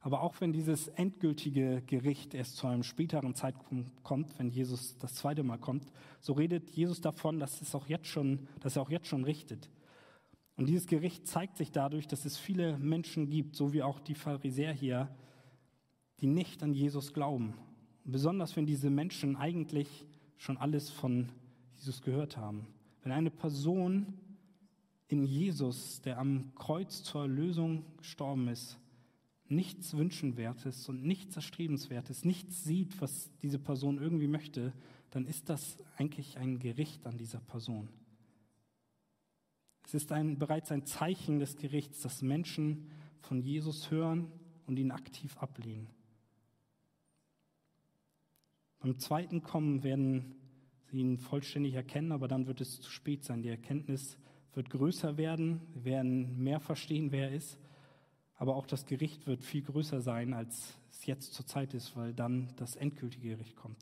[0.00, 5.14] Aber auch wenn dieses endgültige Gericht erst zu einem späteren Zeitpunkt kommt, wenn Jesus das
[5.14, 8.90] zweite Mal kommt, so redet Jesus davon, dass, es auch jetzt schon, dass er auch
[8.90, 9.70] jetzt schon richtet.
[10.56, 14.14] Und dieses Gericht zeigt sich dadurch, dass es viele Menschen gibt, so wie auch die
[14.14, 15.08] Pharisäer hier,
[16.20, 17.54] die nicht an Jesus glauben.
[18.04, 20.04] Besonders wenn diese Menschen eigentlich
[20.36, 21.32] schon alles von
[21.76, 22.66] Jesus gehört haben.
[23.04, 24.14] Wenn eine Person
[25.08, 28.78] in Jesus, der am Kreuz zur Erlösung gestorben ist,
[29.46, 34.72] nichts Wünschenwertes und nichts Erstrebenswertes, nichts sieht, was diese Person irgendwie möchte,
[35.10, 37.90] dann ist das eigentlich ein Gericht an dieser Person.
[39.84, 42.90] Es ist ein, bereits ein Zeichen des Gerichts, dass Menschen
[43.20, 44.32] von Jesus hören
[44.66, 45.88] und ihn aktiv ablehnen.
[48.80, 50.36] Beim zweiten Kommen werden
[50.94, 53.42] ihn vollständig erkennen, aber dann wird es zu spät sein.
[53.42, 54.18] Die Erkenntnis
[54.54, 57.58] wird größer werden, wir werden mehr verstehen, wer er ist,
[58.36, 62.14] aber auch das Gericht wird viel größer sein, als es jetzt zur Zeit ist, weil
[62.14, 63.78] dann das endgültige Gericht kommt.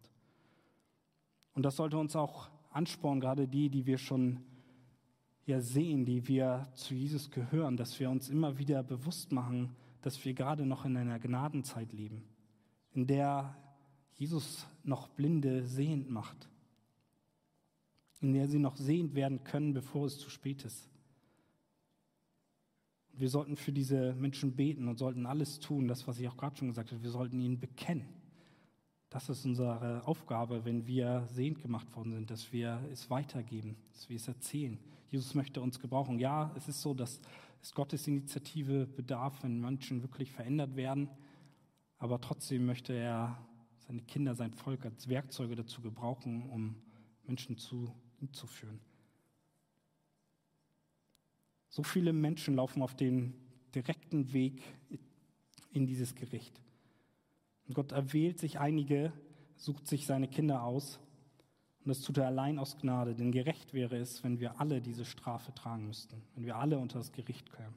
[1.55, 4.40] Und das sollte uns auch anspornen, gerade die, die wir schon
[5.44, 10.25] ja sehen, die wir zu Jesus gehören, dass wir uns immer wieder bewusst machen, dass
[10.25, 12.25] wir gerade noch in einer Gnadenzeit leben,
[12.92, 13.57] in der
[14.14, 16.48] Jesus noch Blinde sehend macht,
[18.22, 20.88] in der sie noch sehend werden können, bevor es zu spät ist.
[23.14, 26.56] Wir sollten für diese Menschen beten und sollten alles tun, das, was ich auch gerade
[26.56, 28.08] schon gesagt habe, wir sollten ihnen bekennen.
[29.11, 34.08] Das ist unsere Aufgabe, wenn wir sehend gemacht worden sind, dass wir es weitergeben, dass
[34.08, 34.78] wir es erzählen.
[35.11, 36.18] Jesus möchte uns gebrauchen.
[36.18, 37.20] Ja, es ist so, dass
[37.61, 41.11] es Gottes Initiative bedarf, wenn Menschen wirklich verändert werden.
[41.98, 43.37] Aber trotzdem möchte er
[43.87, 46.76] seine Kinder, sein Volk als Werkzeuge dazu gebrauchen, um
[47.26, 48.80] Menschen zu ihm zu führen.
[51.68, 53.35] So viele Menschen laufen auf den
[53.74, 54.62] direkten Weg
[55.72, 56.61] in dieses Gericht.
[57.66, 59.12] Und Gott erwählt sich einige,
[59.56, 60.98] sucht sich seine Kinder aus.
[61.85, 65.04] Und das tut er allein aus Gnade, denn gerecht wäre es, wenn wir alle diese
[65.04, 67.74] Strafe tragen müssten, wenn wir alle unter das Gericht kämen.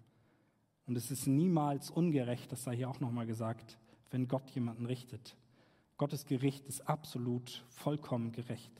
[0.86, 3.80] Und es ist niemals ungerecht, das sei hier auch nochmal gesagt,
[4.12, 5.36] wenn Gott jemanden richtet.
[5.98, 8.72] Gottes Gericht ist absolut vollkommen gerecht.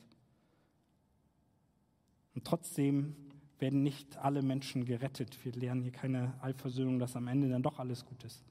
[2.36, 3.16] Und trotzdem
[3.58, 5.42] werden nicht alle Menschen gerettet.
[5.44, 8.44] Wir lernen hier keine Allversöhnung, dass am Ende dann doch alles gut ist.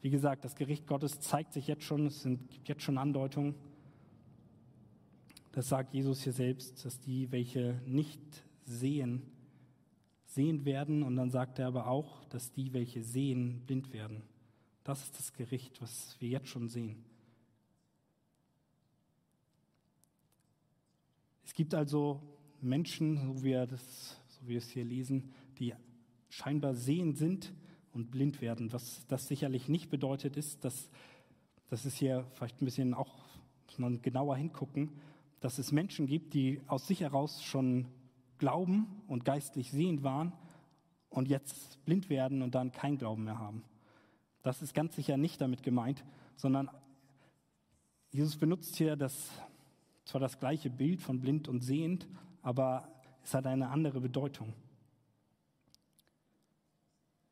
[0.00, 3.54] Wie gesagt, das Gericht Gottes zeigt sich jetzt schon, es gibt jetzt schon Andeutungen.
[5.52, 8.20] Das sagt Jesus hier selbst, dass die, welche nicht
[8.64, 9.22] sehen,
[10.24, 11.02] sehen werden.
[11.02, 14.22] Und dann sagt er aber auch, dass die, welche sehen, blind werden.
[14.84, 17.04] Das ist das Gericht, was wir jetzt schon sehen.
[21.44, 22.20] Es gibt also
[22.60, 25.74] Menschen, so wie, wir das, so wie wir es hier lesen, die
[26.28, 27.52] scheinbar sehend sind
[27.92, 28.72] und blind werden.
[28.72, 30.90] Was das sicherlich nicht bedeutet, ist, dass
[31.70, 33.24] das ist hier vielleicht ein bisschen auch,
[33.66, 34.92] muss man genauer hingucken,
[35.40, 37.88] dass es Menschen gibt, die aus sich heraus schon
[38.38, 40.32] glauben und geistlich sehend waren
[41.08, 43.64] und jetzt blind werden und dann kein Glauben mehr haben.
[44.42, 46.04] Das ist ganz sicher nicht damit gemeint,
[46.36, 46.70] sondern
[48.10, 49.30] Jesus benutzt hier das,
[50.04, 52.06] zwar das gleiche Bild von blind und sehend,
[52.42, 52.88] aber
[53.22, 54.52] es hat eine andere Bedeutung.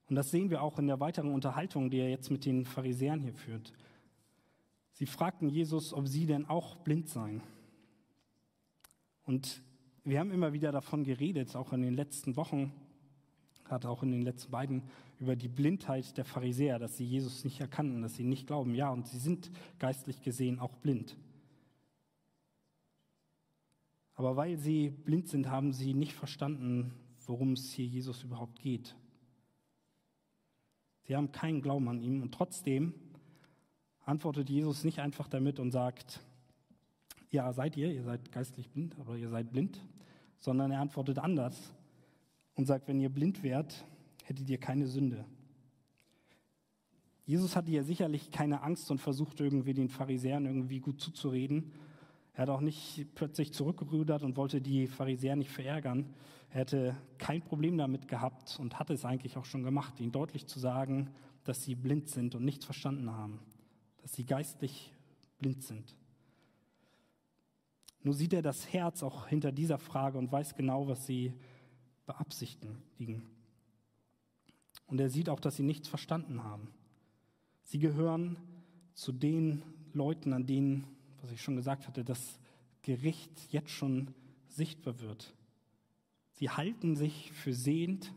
[0.09, 3.21] Und das sehen wir auch in der weiteren Unterhaltung, die er jetzt mit den Pharisäern
[3.21, 3.73] hier führt.
[4.93, 7.43] Sie fragten Jesus, ob sie denn auch blind seien.
[9.25, 9.63] Und
[10.05, 12.73] wir haben immer wieder davon geredet, auch in den letzten Wochen,
[13.65, 14.83] gerade auch in den letzten beiden,
[15.19, 18.75] über die Blindheit der Pharisäer, dass sie Jesus nicht erkannten, dass sie nicht glauben.
[18.75, 21.17] Ja, und sie sind geistlich gesehen auch blind.
[24.23, 26.93] Aber weil sie blind sind, haben sie nicht verstanden,
[27.27, 28.95] worum es hier Jesus überhaupt geht.
[31.03, 32.95] Sie haben keinen Glauben an ihm und trotzdem
[34.05, 36.21] antwortet Jesus nicht einfach damit und sagt,
[37.31, 39.85] ja, seid ihr, ihr seid geistlich blind, aber ihr seid blind,
[40.39, 41.75] sondern er antwortet anders
[42.55, 43.85] und sagt, wenn ihr blind wärt,
[44.23, 45.25] hättet ihr keine Sünde.
[47.25, 51.73] Jesus hatte ja sicherlich keine Angst und versucht irgendwie den Pharisäern irgendwie gut zuzureden.
[52.35, 56.15] Er hat auch nicht plötzlich zurückgerudert und wollte die Pharisäer nicht verärgern.
[56.51, 60.47] Er hätte kein Problem damit gehabt und hatte es eigentlich auch schon gemacht, ihnen deutlich
[60.47, 61.11] zu sagen,
[61.45, 63.41] dass sie blind sind und nichts verstanden haben,
[64.01, 64.93] dass sie geistlich
[65.39, 65.97] blind sind.
[68.03, 71.35] Nur sieht er das Herz auch hinter dieser Frage und weiß genau, was sie
[72.07, 73.23] beabsichtigen.
[74.87, 76.69] Und er sieht auch, dass sie nichts verstanden haben.
[77.63, 78.37] Sie gehören
[78.95, 80.87] zu den Leuten, an denen,
[81.23, 82.39] was ich schon gesagt hatte, das
[82.83, 84.13] Gericht jetzt schon
[84.49, 85.35] sichtbar wird.
[86.33, 88.13] Sie halten sich für sehend,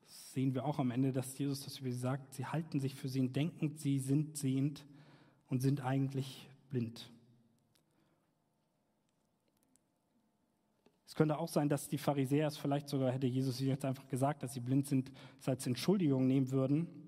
[0.00, 2.94] das sehen wir auch am Ende, dass Jesus das über sie sagt, sie halten sich
[2.94, 4.84] für sehend, denken, sie sind sehend
[5.48, 7.10] und sind eigentlich blind.
[11.06, 14.42] Es könnte auch sein, dass die Pharisäer es vielleicht sogar, hätte Jesus jetzt einfach gesagt,
[14.42, 17.07] dass sie blind sind, es als Entschuldigung nehmen würden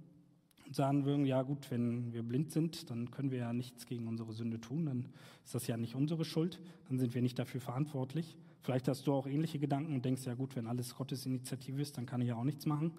[0.71, 4.07] und sagen würden, ja gut, wenn wir blind sind, dann können wir ja nichts gegen
[4.07, 5.09] unsere Sünde tun, dann
[5.45, 8.39] ist das ja nicht unsere Schuld, dann sind wir nicht dafür verantwortlich.
[8.63, 11.99] Vielleicht hast du auch ähnliche Gedanken und denkst, ja gut, wenn alles Gottes Initiative ist,
[11.99, 12.93] dann kann ich ja auch nichts machen.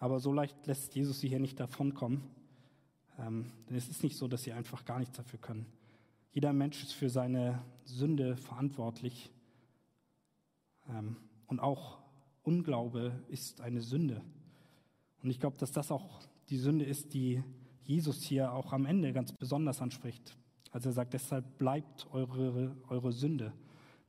[0.00, 2.20] Aber so leicht lässt Jesus sie hier nicht davonkommen.
[3.18, 5.64] Ähm, denn es ist nicht so, dass sie einfach gar nichts dafür können.
[6.32, 9.30] Jeder Mensch ist für seine Sünde verantwortlich.
[10.90, 12.02] Ähm, und auch
[12.42, 14.20] Unglaube ist eine Sünde.
[15.22, 17.42] Und ich glaube, dass das auch die Sünde ist, die
[17.82, 20.36] Jesus hier auch am Ende ganz besonders anspricht.
[20.70, 23.52] Also er sagt, deshalb bleibt eure, eure Sünde,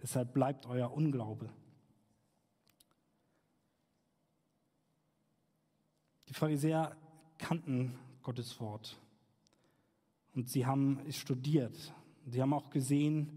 [0.01, 1.49] deshalb bleibt euer Unglaube.
[6.30, 6.95] Die Pharisäer
[7.38, 8.97] kannten Gottes Wort
[10.34, 11.93] und sie haben es studiert
[12.26, 13.30] Sie haben auch gesehen,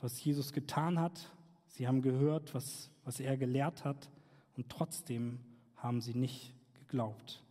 [0.00, 1.32] was Jesus getan hat.
[1.68, 4.10] Sie haben gehört, was, was er gelehrt hat.
[4.56, 5.38] Und trotzdem
[5.76, 6.54] haben sie nicht
[6.86, 7.42] geglaubt.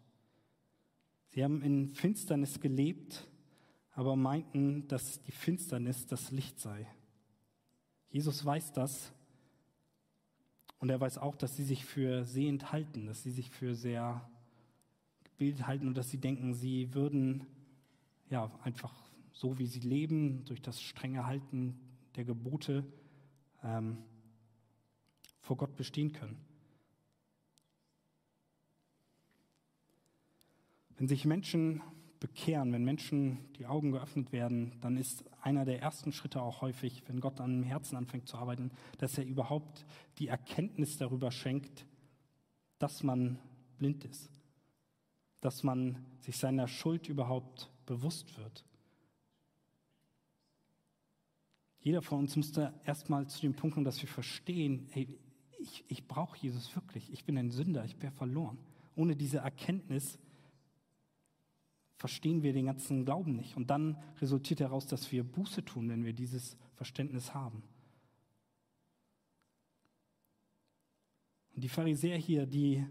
[1.30, 3.28] Sie haben in Finsternis gelebt,
[3.92, 6.88] aber meinten, dass die Finsternis das Licht sei.
[8.10, 9.12] Jesus weiß das.
[10.80, 14.30] Und er weiß auch, dass sie sich für sehend halten, dass sie sich für sehr
[15.24, 17.46] gebildet halten und dass sie denken, sie würden
[18.30, 18.94] ja einfach
[19.36, 21.78] so wie sie leben, durch das strenge Halten
[22.16, 22.86] der Gebote,
[23.64, 23.98] ähm,
[25.42, 26.38] vor Gott bestehen können.
[30.98, 31.82] Wenn sich Menschen
[32.20, 37.04] bekehren, wenn Menschen die Augen geöffnet werden, dann ist einer der ersten Schritte auch häufig,
[37.08, 39.86] wenn Gott an dem Herzen anfängt zu arbeiten, dass er überhaupt
[40.18, 41.86] die Erkenntnis darüber schenkt,
[42.80, 43.40] dass man
[43.78, 44.32] blind ist,
[45.42, 48.66] dass man sich seiner Schuld überhaupt bewusst wird.
[51.80, 55.20] Jeder von uns müsste erstmal zu dem Punkt kommen, dass wir verstehen, hey,
[55.60, 58.58] ich, ich brauche Jesus wirklich, ich bin ein Sünder, ich bin verloren.
[58.96, 60.18] Ohne diese Erkenntnis
[62.06, 63.58] verstehen wir den ganzen Glauben nicht.
[63.58, 67.64] Und dann resultiert daraus, dass wir Buße tun, wenn wir dieses Verständnis haben.
[71.56, 72.86] Und die Pharisäer hier, die,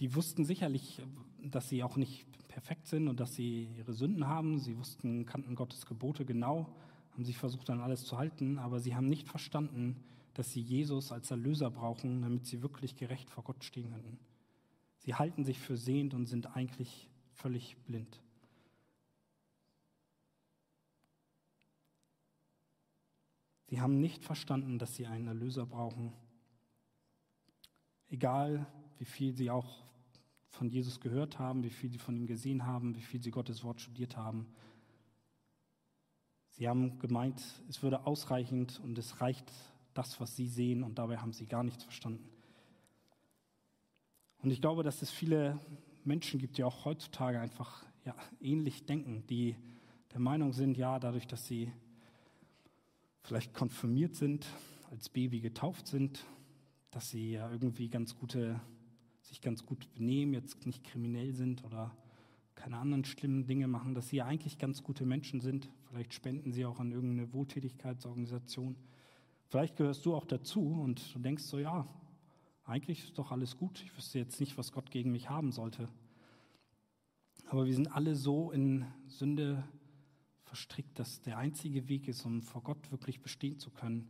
[0.00, 1.00] die wussten sicherlich,
[1.44, 4.58] dass sie auch nicht perfekt sind und dass sie ihre Sünden haben.
[4.58, 6.74] Sie wussten, kannten Gottes Gebote genau,
[7.12, 10.02] haben sich versucht, an alles zu halten, aber sie haben nicht verstanden,
[10.32, 14.18] dass sie Jesus als Erlöser brauchen, damit sie wirklich gerecht vor Gott stehen könnten.
[15.04, 18.22] Sie halten sich für sehend und sind eigentlich völlig blind.
[23.66, 26.12] Sie haben nicht verstanden, dass sie einen Erlöser brauchen.
[28.08, 28.66] Egal,
[28.98, 29.84] wie viel sie auch
[30.48, 33.62] von Jesus gehört haben, wie viel sie von ihm gesehen haben, wie viel sie Gottes
[33.62, 34.46] Wort studiert haben.
[36.50, 39.52] Sie haben gemeint, es würde ausreichend und es reicht
[39.92, 42.33] das, was sie sehen, und dabei haben sie gar nichts verstanden.
[44.44, 45.58] Und ich glaube, dass es viele
[46.04, 49.56] Menschen gibt, die auch heutzutage einfach ja, ähnlich denken, die
[50.12, 51.72] der Meinung sind, ja, dadurch, dass sie
[53.22, 54.46] vielleicht konfirmiert sind,
[54.90, 56.26] als Baby getauft sind,
[56.90, 58.60] dass sie ja irgendwie ganz gute,
[59.22, 61.96] sich ganz gut benehmen, jetzt nicht kriminell sind oder
[62.54, 65.70] keine anderen schlimmen Dinge machen, dass sie ja eigentlich ganz gute Menschen sind.
[65.88, 68.76] Vielleicht spenden sie auch an irgendeine Wohltätigkeitsorganisation.
[69.48, 71.88] Vielleicht gehörst du auch dazu und du denkst so, ja,
[72.64, 73.82] eigentlich ist doch alles gut.
[73.82, 75.88] Ich wüsste jetzt nicht, was Gott gegen mich haben sollte.
[77.46, 79.64] Aber wir sind alle so in Sünde
[80.44, 84.08] verstrickt, dass der einzige Weg ist, um vor Gott wirklich bestehen zu können,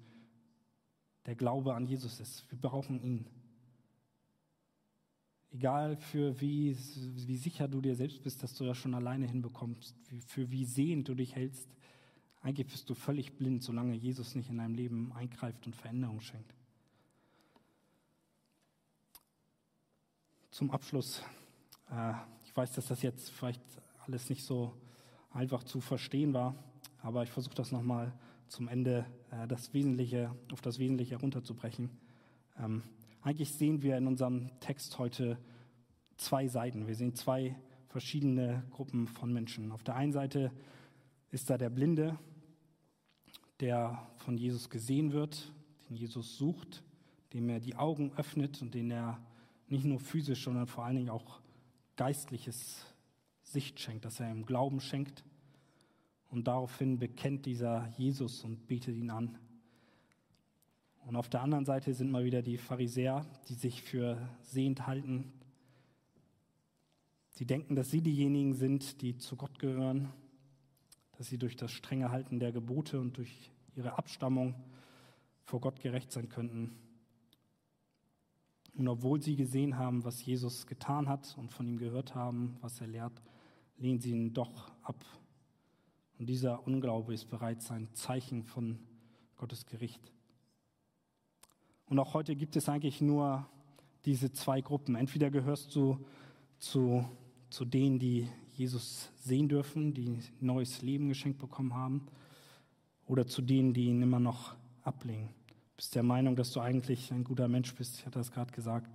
[1.26, 2.48] der Glaube an Jesus ist.
[2.50, 3.26] Wir brauchen ihn.
[5.50, 9.96] Egal für wie, wie sicher du dir selbst bist, dass du das schon alleine hinbekommst,
[10.26, 11.68] für wie sehend du dich hältst,
[12.42, 16.54] eigentlich bist du völlig blind, solange Jesus nicht in deinem Leben eingreift und Veränderung schenkt.
[20.54, 21.20] Zum Abschluss.
[21.90, 22.12] Äh,
[22.44, 23.60] ich weiß, dass das jetzt vielleicht
[24.06, 24.72] alles nicht so
[25.32, 26.54] einfach zu verstehen war,
[27.02, 28.12] aber ich versuche das nochmal
[28.46, 31.90] zum Ende äh, das Wesentliche, auf das Wesentliche herunterzubrechen.
[32.56, 32.84] Ähm,
[33.20, 35.38] eigentlich sehen wir in unserem Text heute
[36.18, 36.86] zwei Seiten.
[36.86, 37.56] Wir sehen zwei
[37.88, 39.72] verschiedene Gruppen von Menschen.
[39.72, 40.52] Auf der einen Seite
[41.32, 42.16] ist da der Blinde,
[43.58, 45.52] der von Jesus gesehen wird,
[45.88, 46.84] den Jesus sucht,
[47.32, 49.18] dem er die Augen öffnet und den er
[49.68, 51.40] nicht nur physisch, sondern vor allen Dingen auch
[51.96, 52.84] geistliches
[53.42, 55.24] Sicht schenkt, dass er ihm Glauben schenkt.
[56.30, 59.38] Und daraufhin bekennt dieser Jesus und betet ihn an.
[61.06, 65.32] Und auf der anderen Seite sind mal wieder die Pharisäer, die sich für sehend halten.
[67.28, 70.08] Sie denken, dass sie diejenigen sind, die zu Gott gehören,
[71.18, 74.54] dass sie durch das strenge Halten der Gebote und durch ihre Abstammung
[75.42, 76.76] vor Gott gerecht sein könnten.
[78.76, 82.80] Und obwohl sie gesehen haben, was Jesus getan hat und von ihm gehört haben, was
[82.80, 83.22] er lehrt,
[83.76, 85.04] lehnen sie ihn doch ab.
[86.18, 88.78] Und dieser Unglaube ist bereits ein Zeichen von
[89.36, 90.12] Gottes Gericht.
[91.86, 93.46] Und auch heute gibt es eigentlich nur
[94.04, 94.96] diese zwei Gruppen.
[94.96, 96.04] Entweder gehörst du
[96.58, 97.04] zu,
[97.50, 102.06] zu denen, die Jesus sehen dürfen, die neues Leben geschenkt bekommen haben,
[103.06, 105.28] oder zu denen, die ihn immer noch ablehnen
[105.76, 107.98] bist der Meinung, dass du eigentlich ein guter Mensch bist.
[107.98, 108.88] Ich hatte das gerade gesagt.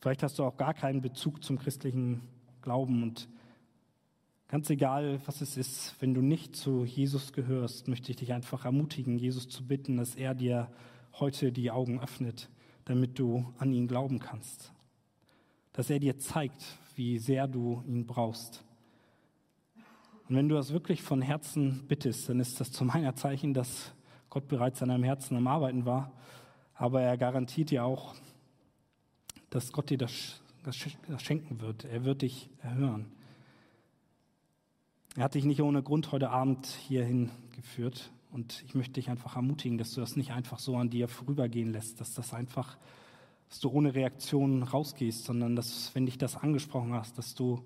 [0.00, 2.22] Vielleicht hast du auch gar keinen Bezug zum christlichen
[2.60, 3.28] Glauben und
[4.48, 8.64] ganz egal, was es ist, wenn du nicht zu Jesus gehörst, möchte ich dich einfach
[8.64, 10.70] ermutigen, Jesus zu bitten, dass er dir
[11.14, 12.50] heute die Augen öffnet,
[12.84, 14.72] damit du an ihn glauben kannst.
[15.72, 16.64] Dass er dir zeigt,
[16.96, 18.64] wie sehr du ihn brauchst.
[20.28, 23.92] Und wenn du das wirklich von Herzen bittest, dann ist das zu meiner Zeichen, dass
[24.32, 26.10] Gott bereits an deinem Herzen am Arbeiten war.
[26.74, 28.14] Aber er garantiert dir auch,
[29.50, 30.74] dass Gott dir das, das,
[31.22, 31.84] schenken wird.
[31.84, 33.12] Er wird dich erhören.
[35.16, 38.10] Er hat dich nicht ohne Grund heute Abend hierhin geführt.
[38.30, 41.70] Und ich möchte dich einfach ermutigen, dass du das nicht einfach so an dir vorübergehen
[41.70, 42.78] lässt, dass das einfach,
[43.50, 47.62] dass du ohne Reaktion rausgehst, sondern dass, wenn dich das angesprochen hast, dass du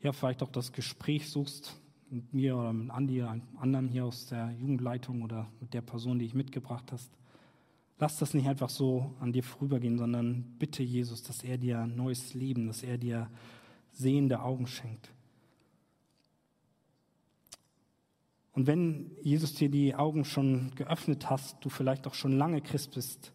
[0.00, 1.79] ja vielleicht auch das Gespräch suchst
[2.10, 5.80] mit mir oder mit Andi oder einem anderen hier aus der Jugendleitung oder mit der
[5.80, 7.10] Person, die ich mitgebracht hast.
[7.98, 12.34] Lass das nicht einfach so an dir vorübergehen, sondern bitte Jesus, dass er dir neues
[12.34, 13.30] Leben, dass er dir
[13.92, 15.10] sehende Augen schenkt.
[18.52, 22.94] Und wenn Jesus dir die Augen schon geöffnet hast, du vielleicht auch schon lange Christ
[22.94, 23.32] bist,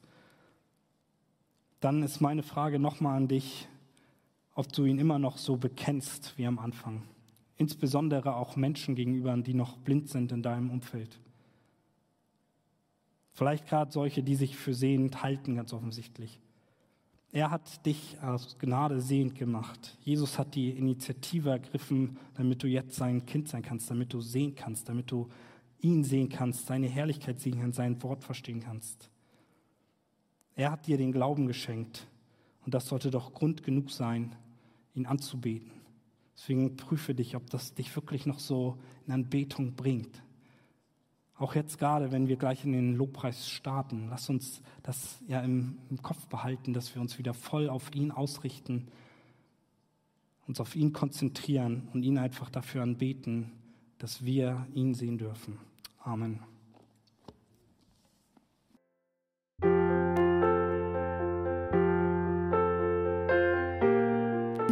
[1.80, 3.68] dann ist meine Frage nochmal an dich,
[4.54, 7.04] ob du ihn immer noch so bekennst wie am Anfang.
[7.58, 11.20] Insbesondere auch Menschen gegenüber, die noch blind sind in deinem Umfeld.
[13.32, 16.40] Vielleicht gerade solche, die sich für sehend halten, ganz offensichtlich.
[17.32, 19.98] Er hat dich aus Gnade sehend gemacht.
[20.02, 24.56] Jesus hat die Initiative ergriffen, damit du jetzt sein Kind sein kannst, damit du sehen
[24.56, 25.30] kannst, damit du
[25.82, 29.10] ihn sehen kannst, seine Herrlichkeit sehen kannst, sein Wort verstehen kannst.
[30.56, 32.08] Er hat dir den Glauben geschenkt
[32.66, 34.34] und das sollte doch Grund genug sein,
[34.94, 35.75] ihn anzubeten.
[36.36, 38.78] Deswegen prüfe dich, ob das dich wirklich noch so
[39.08, 40.22] in Anbetung bringt.
[41.38, 45.78] Auch jetzt gerade, wenn wir gleich in den Lobpreis starten, lass uns das ja im,
[45.90, 48.88] im, Kopf behalten, dass wir uns wieder voll auf ihn ausrichten,
[50.48, 53.52] uns auf ihn konzentrieren und ihn einfach dafür anbeten,
[53.98, 55.58] dass wir ihn sehen dürfen.
[56.00, 56.55] Amen.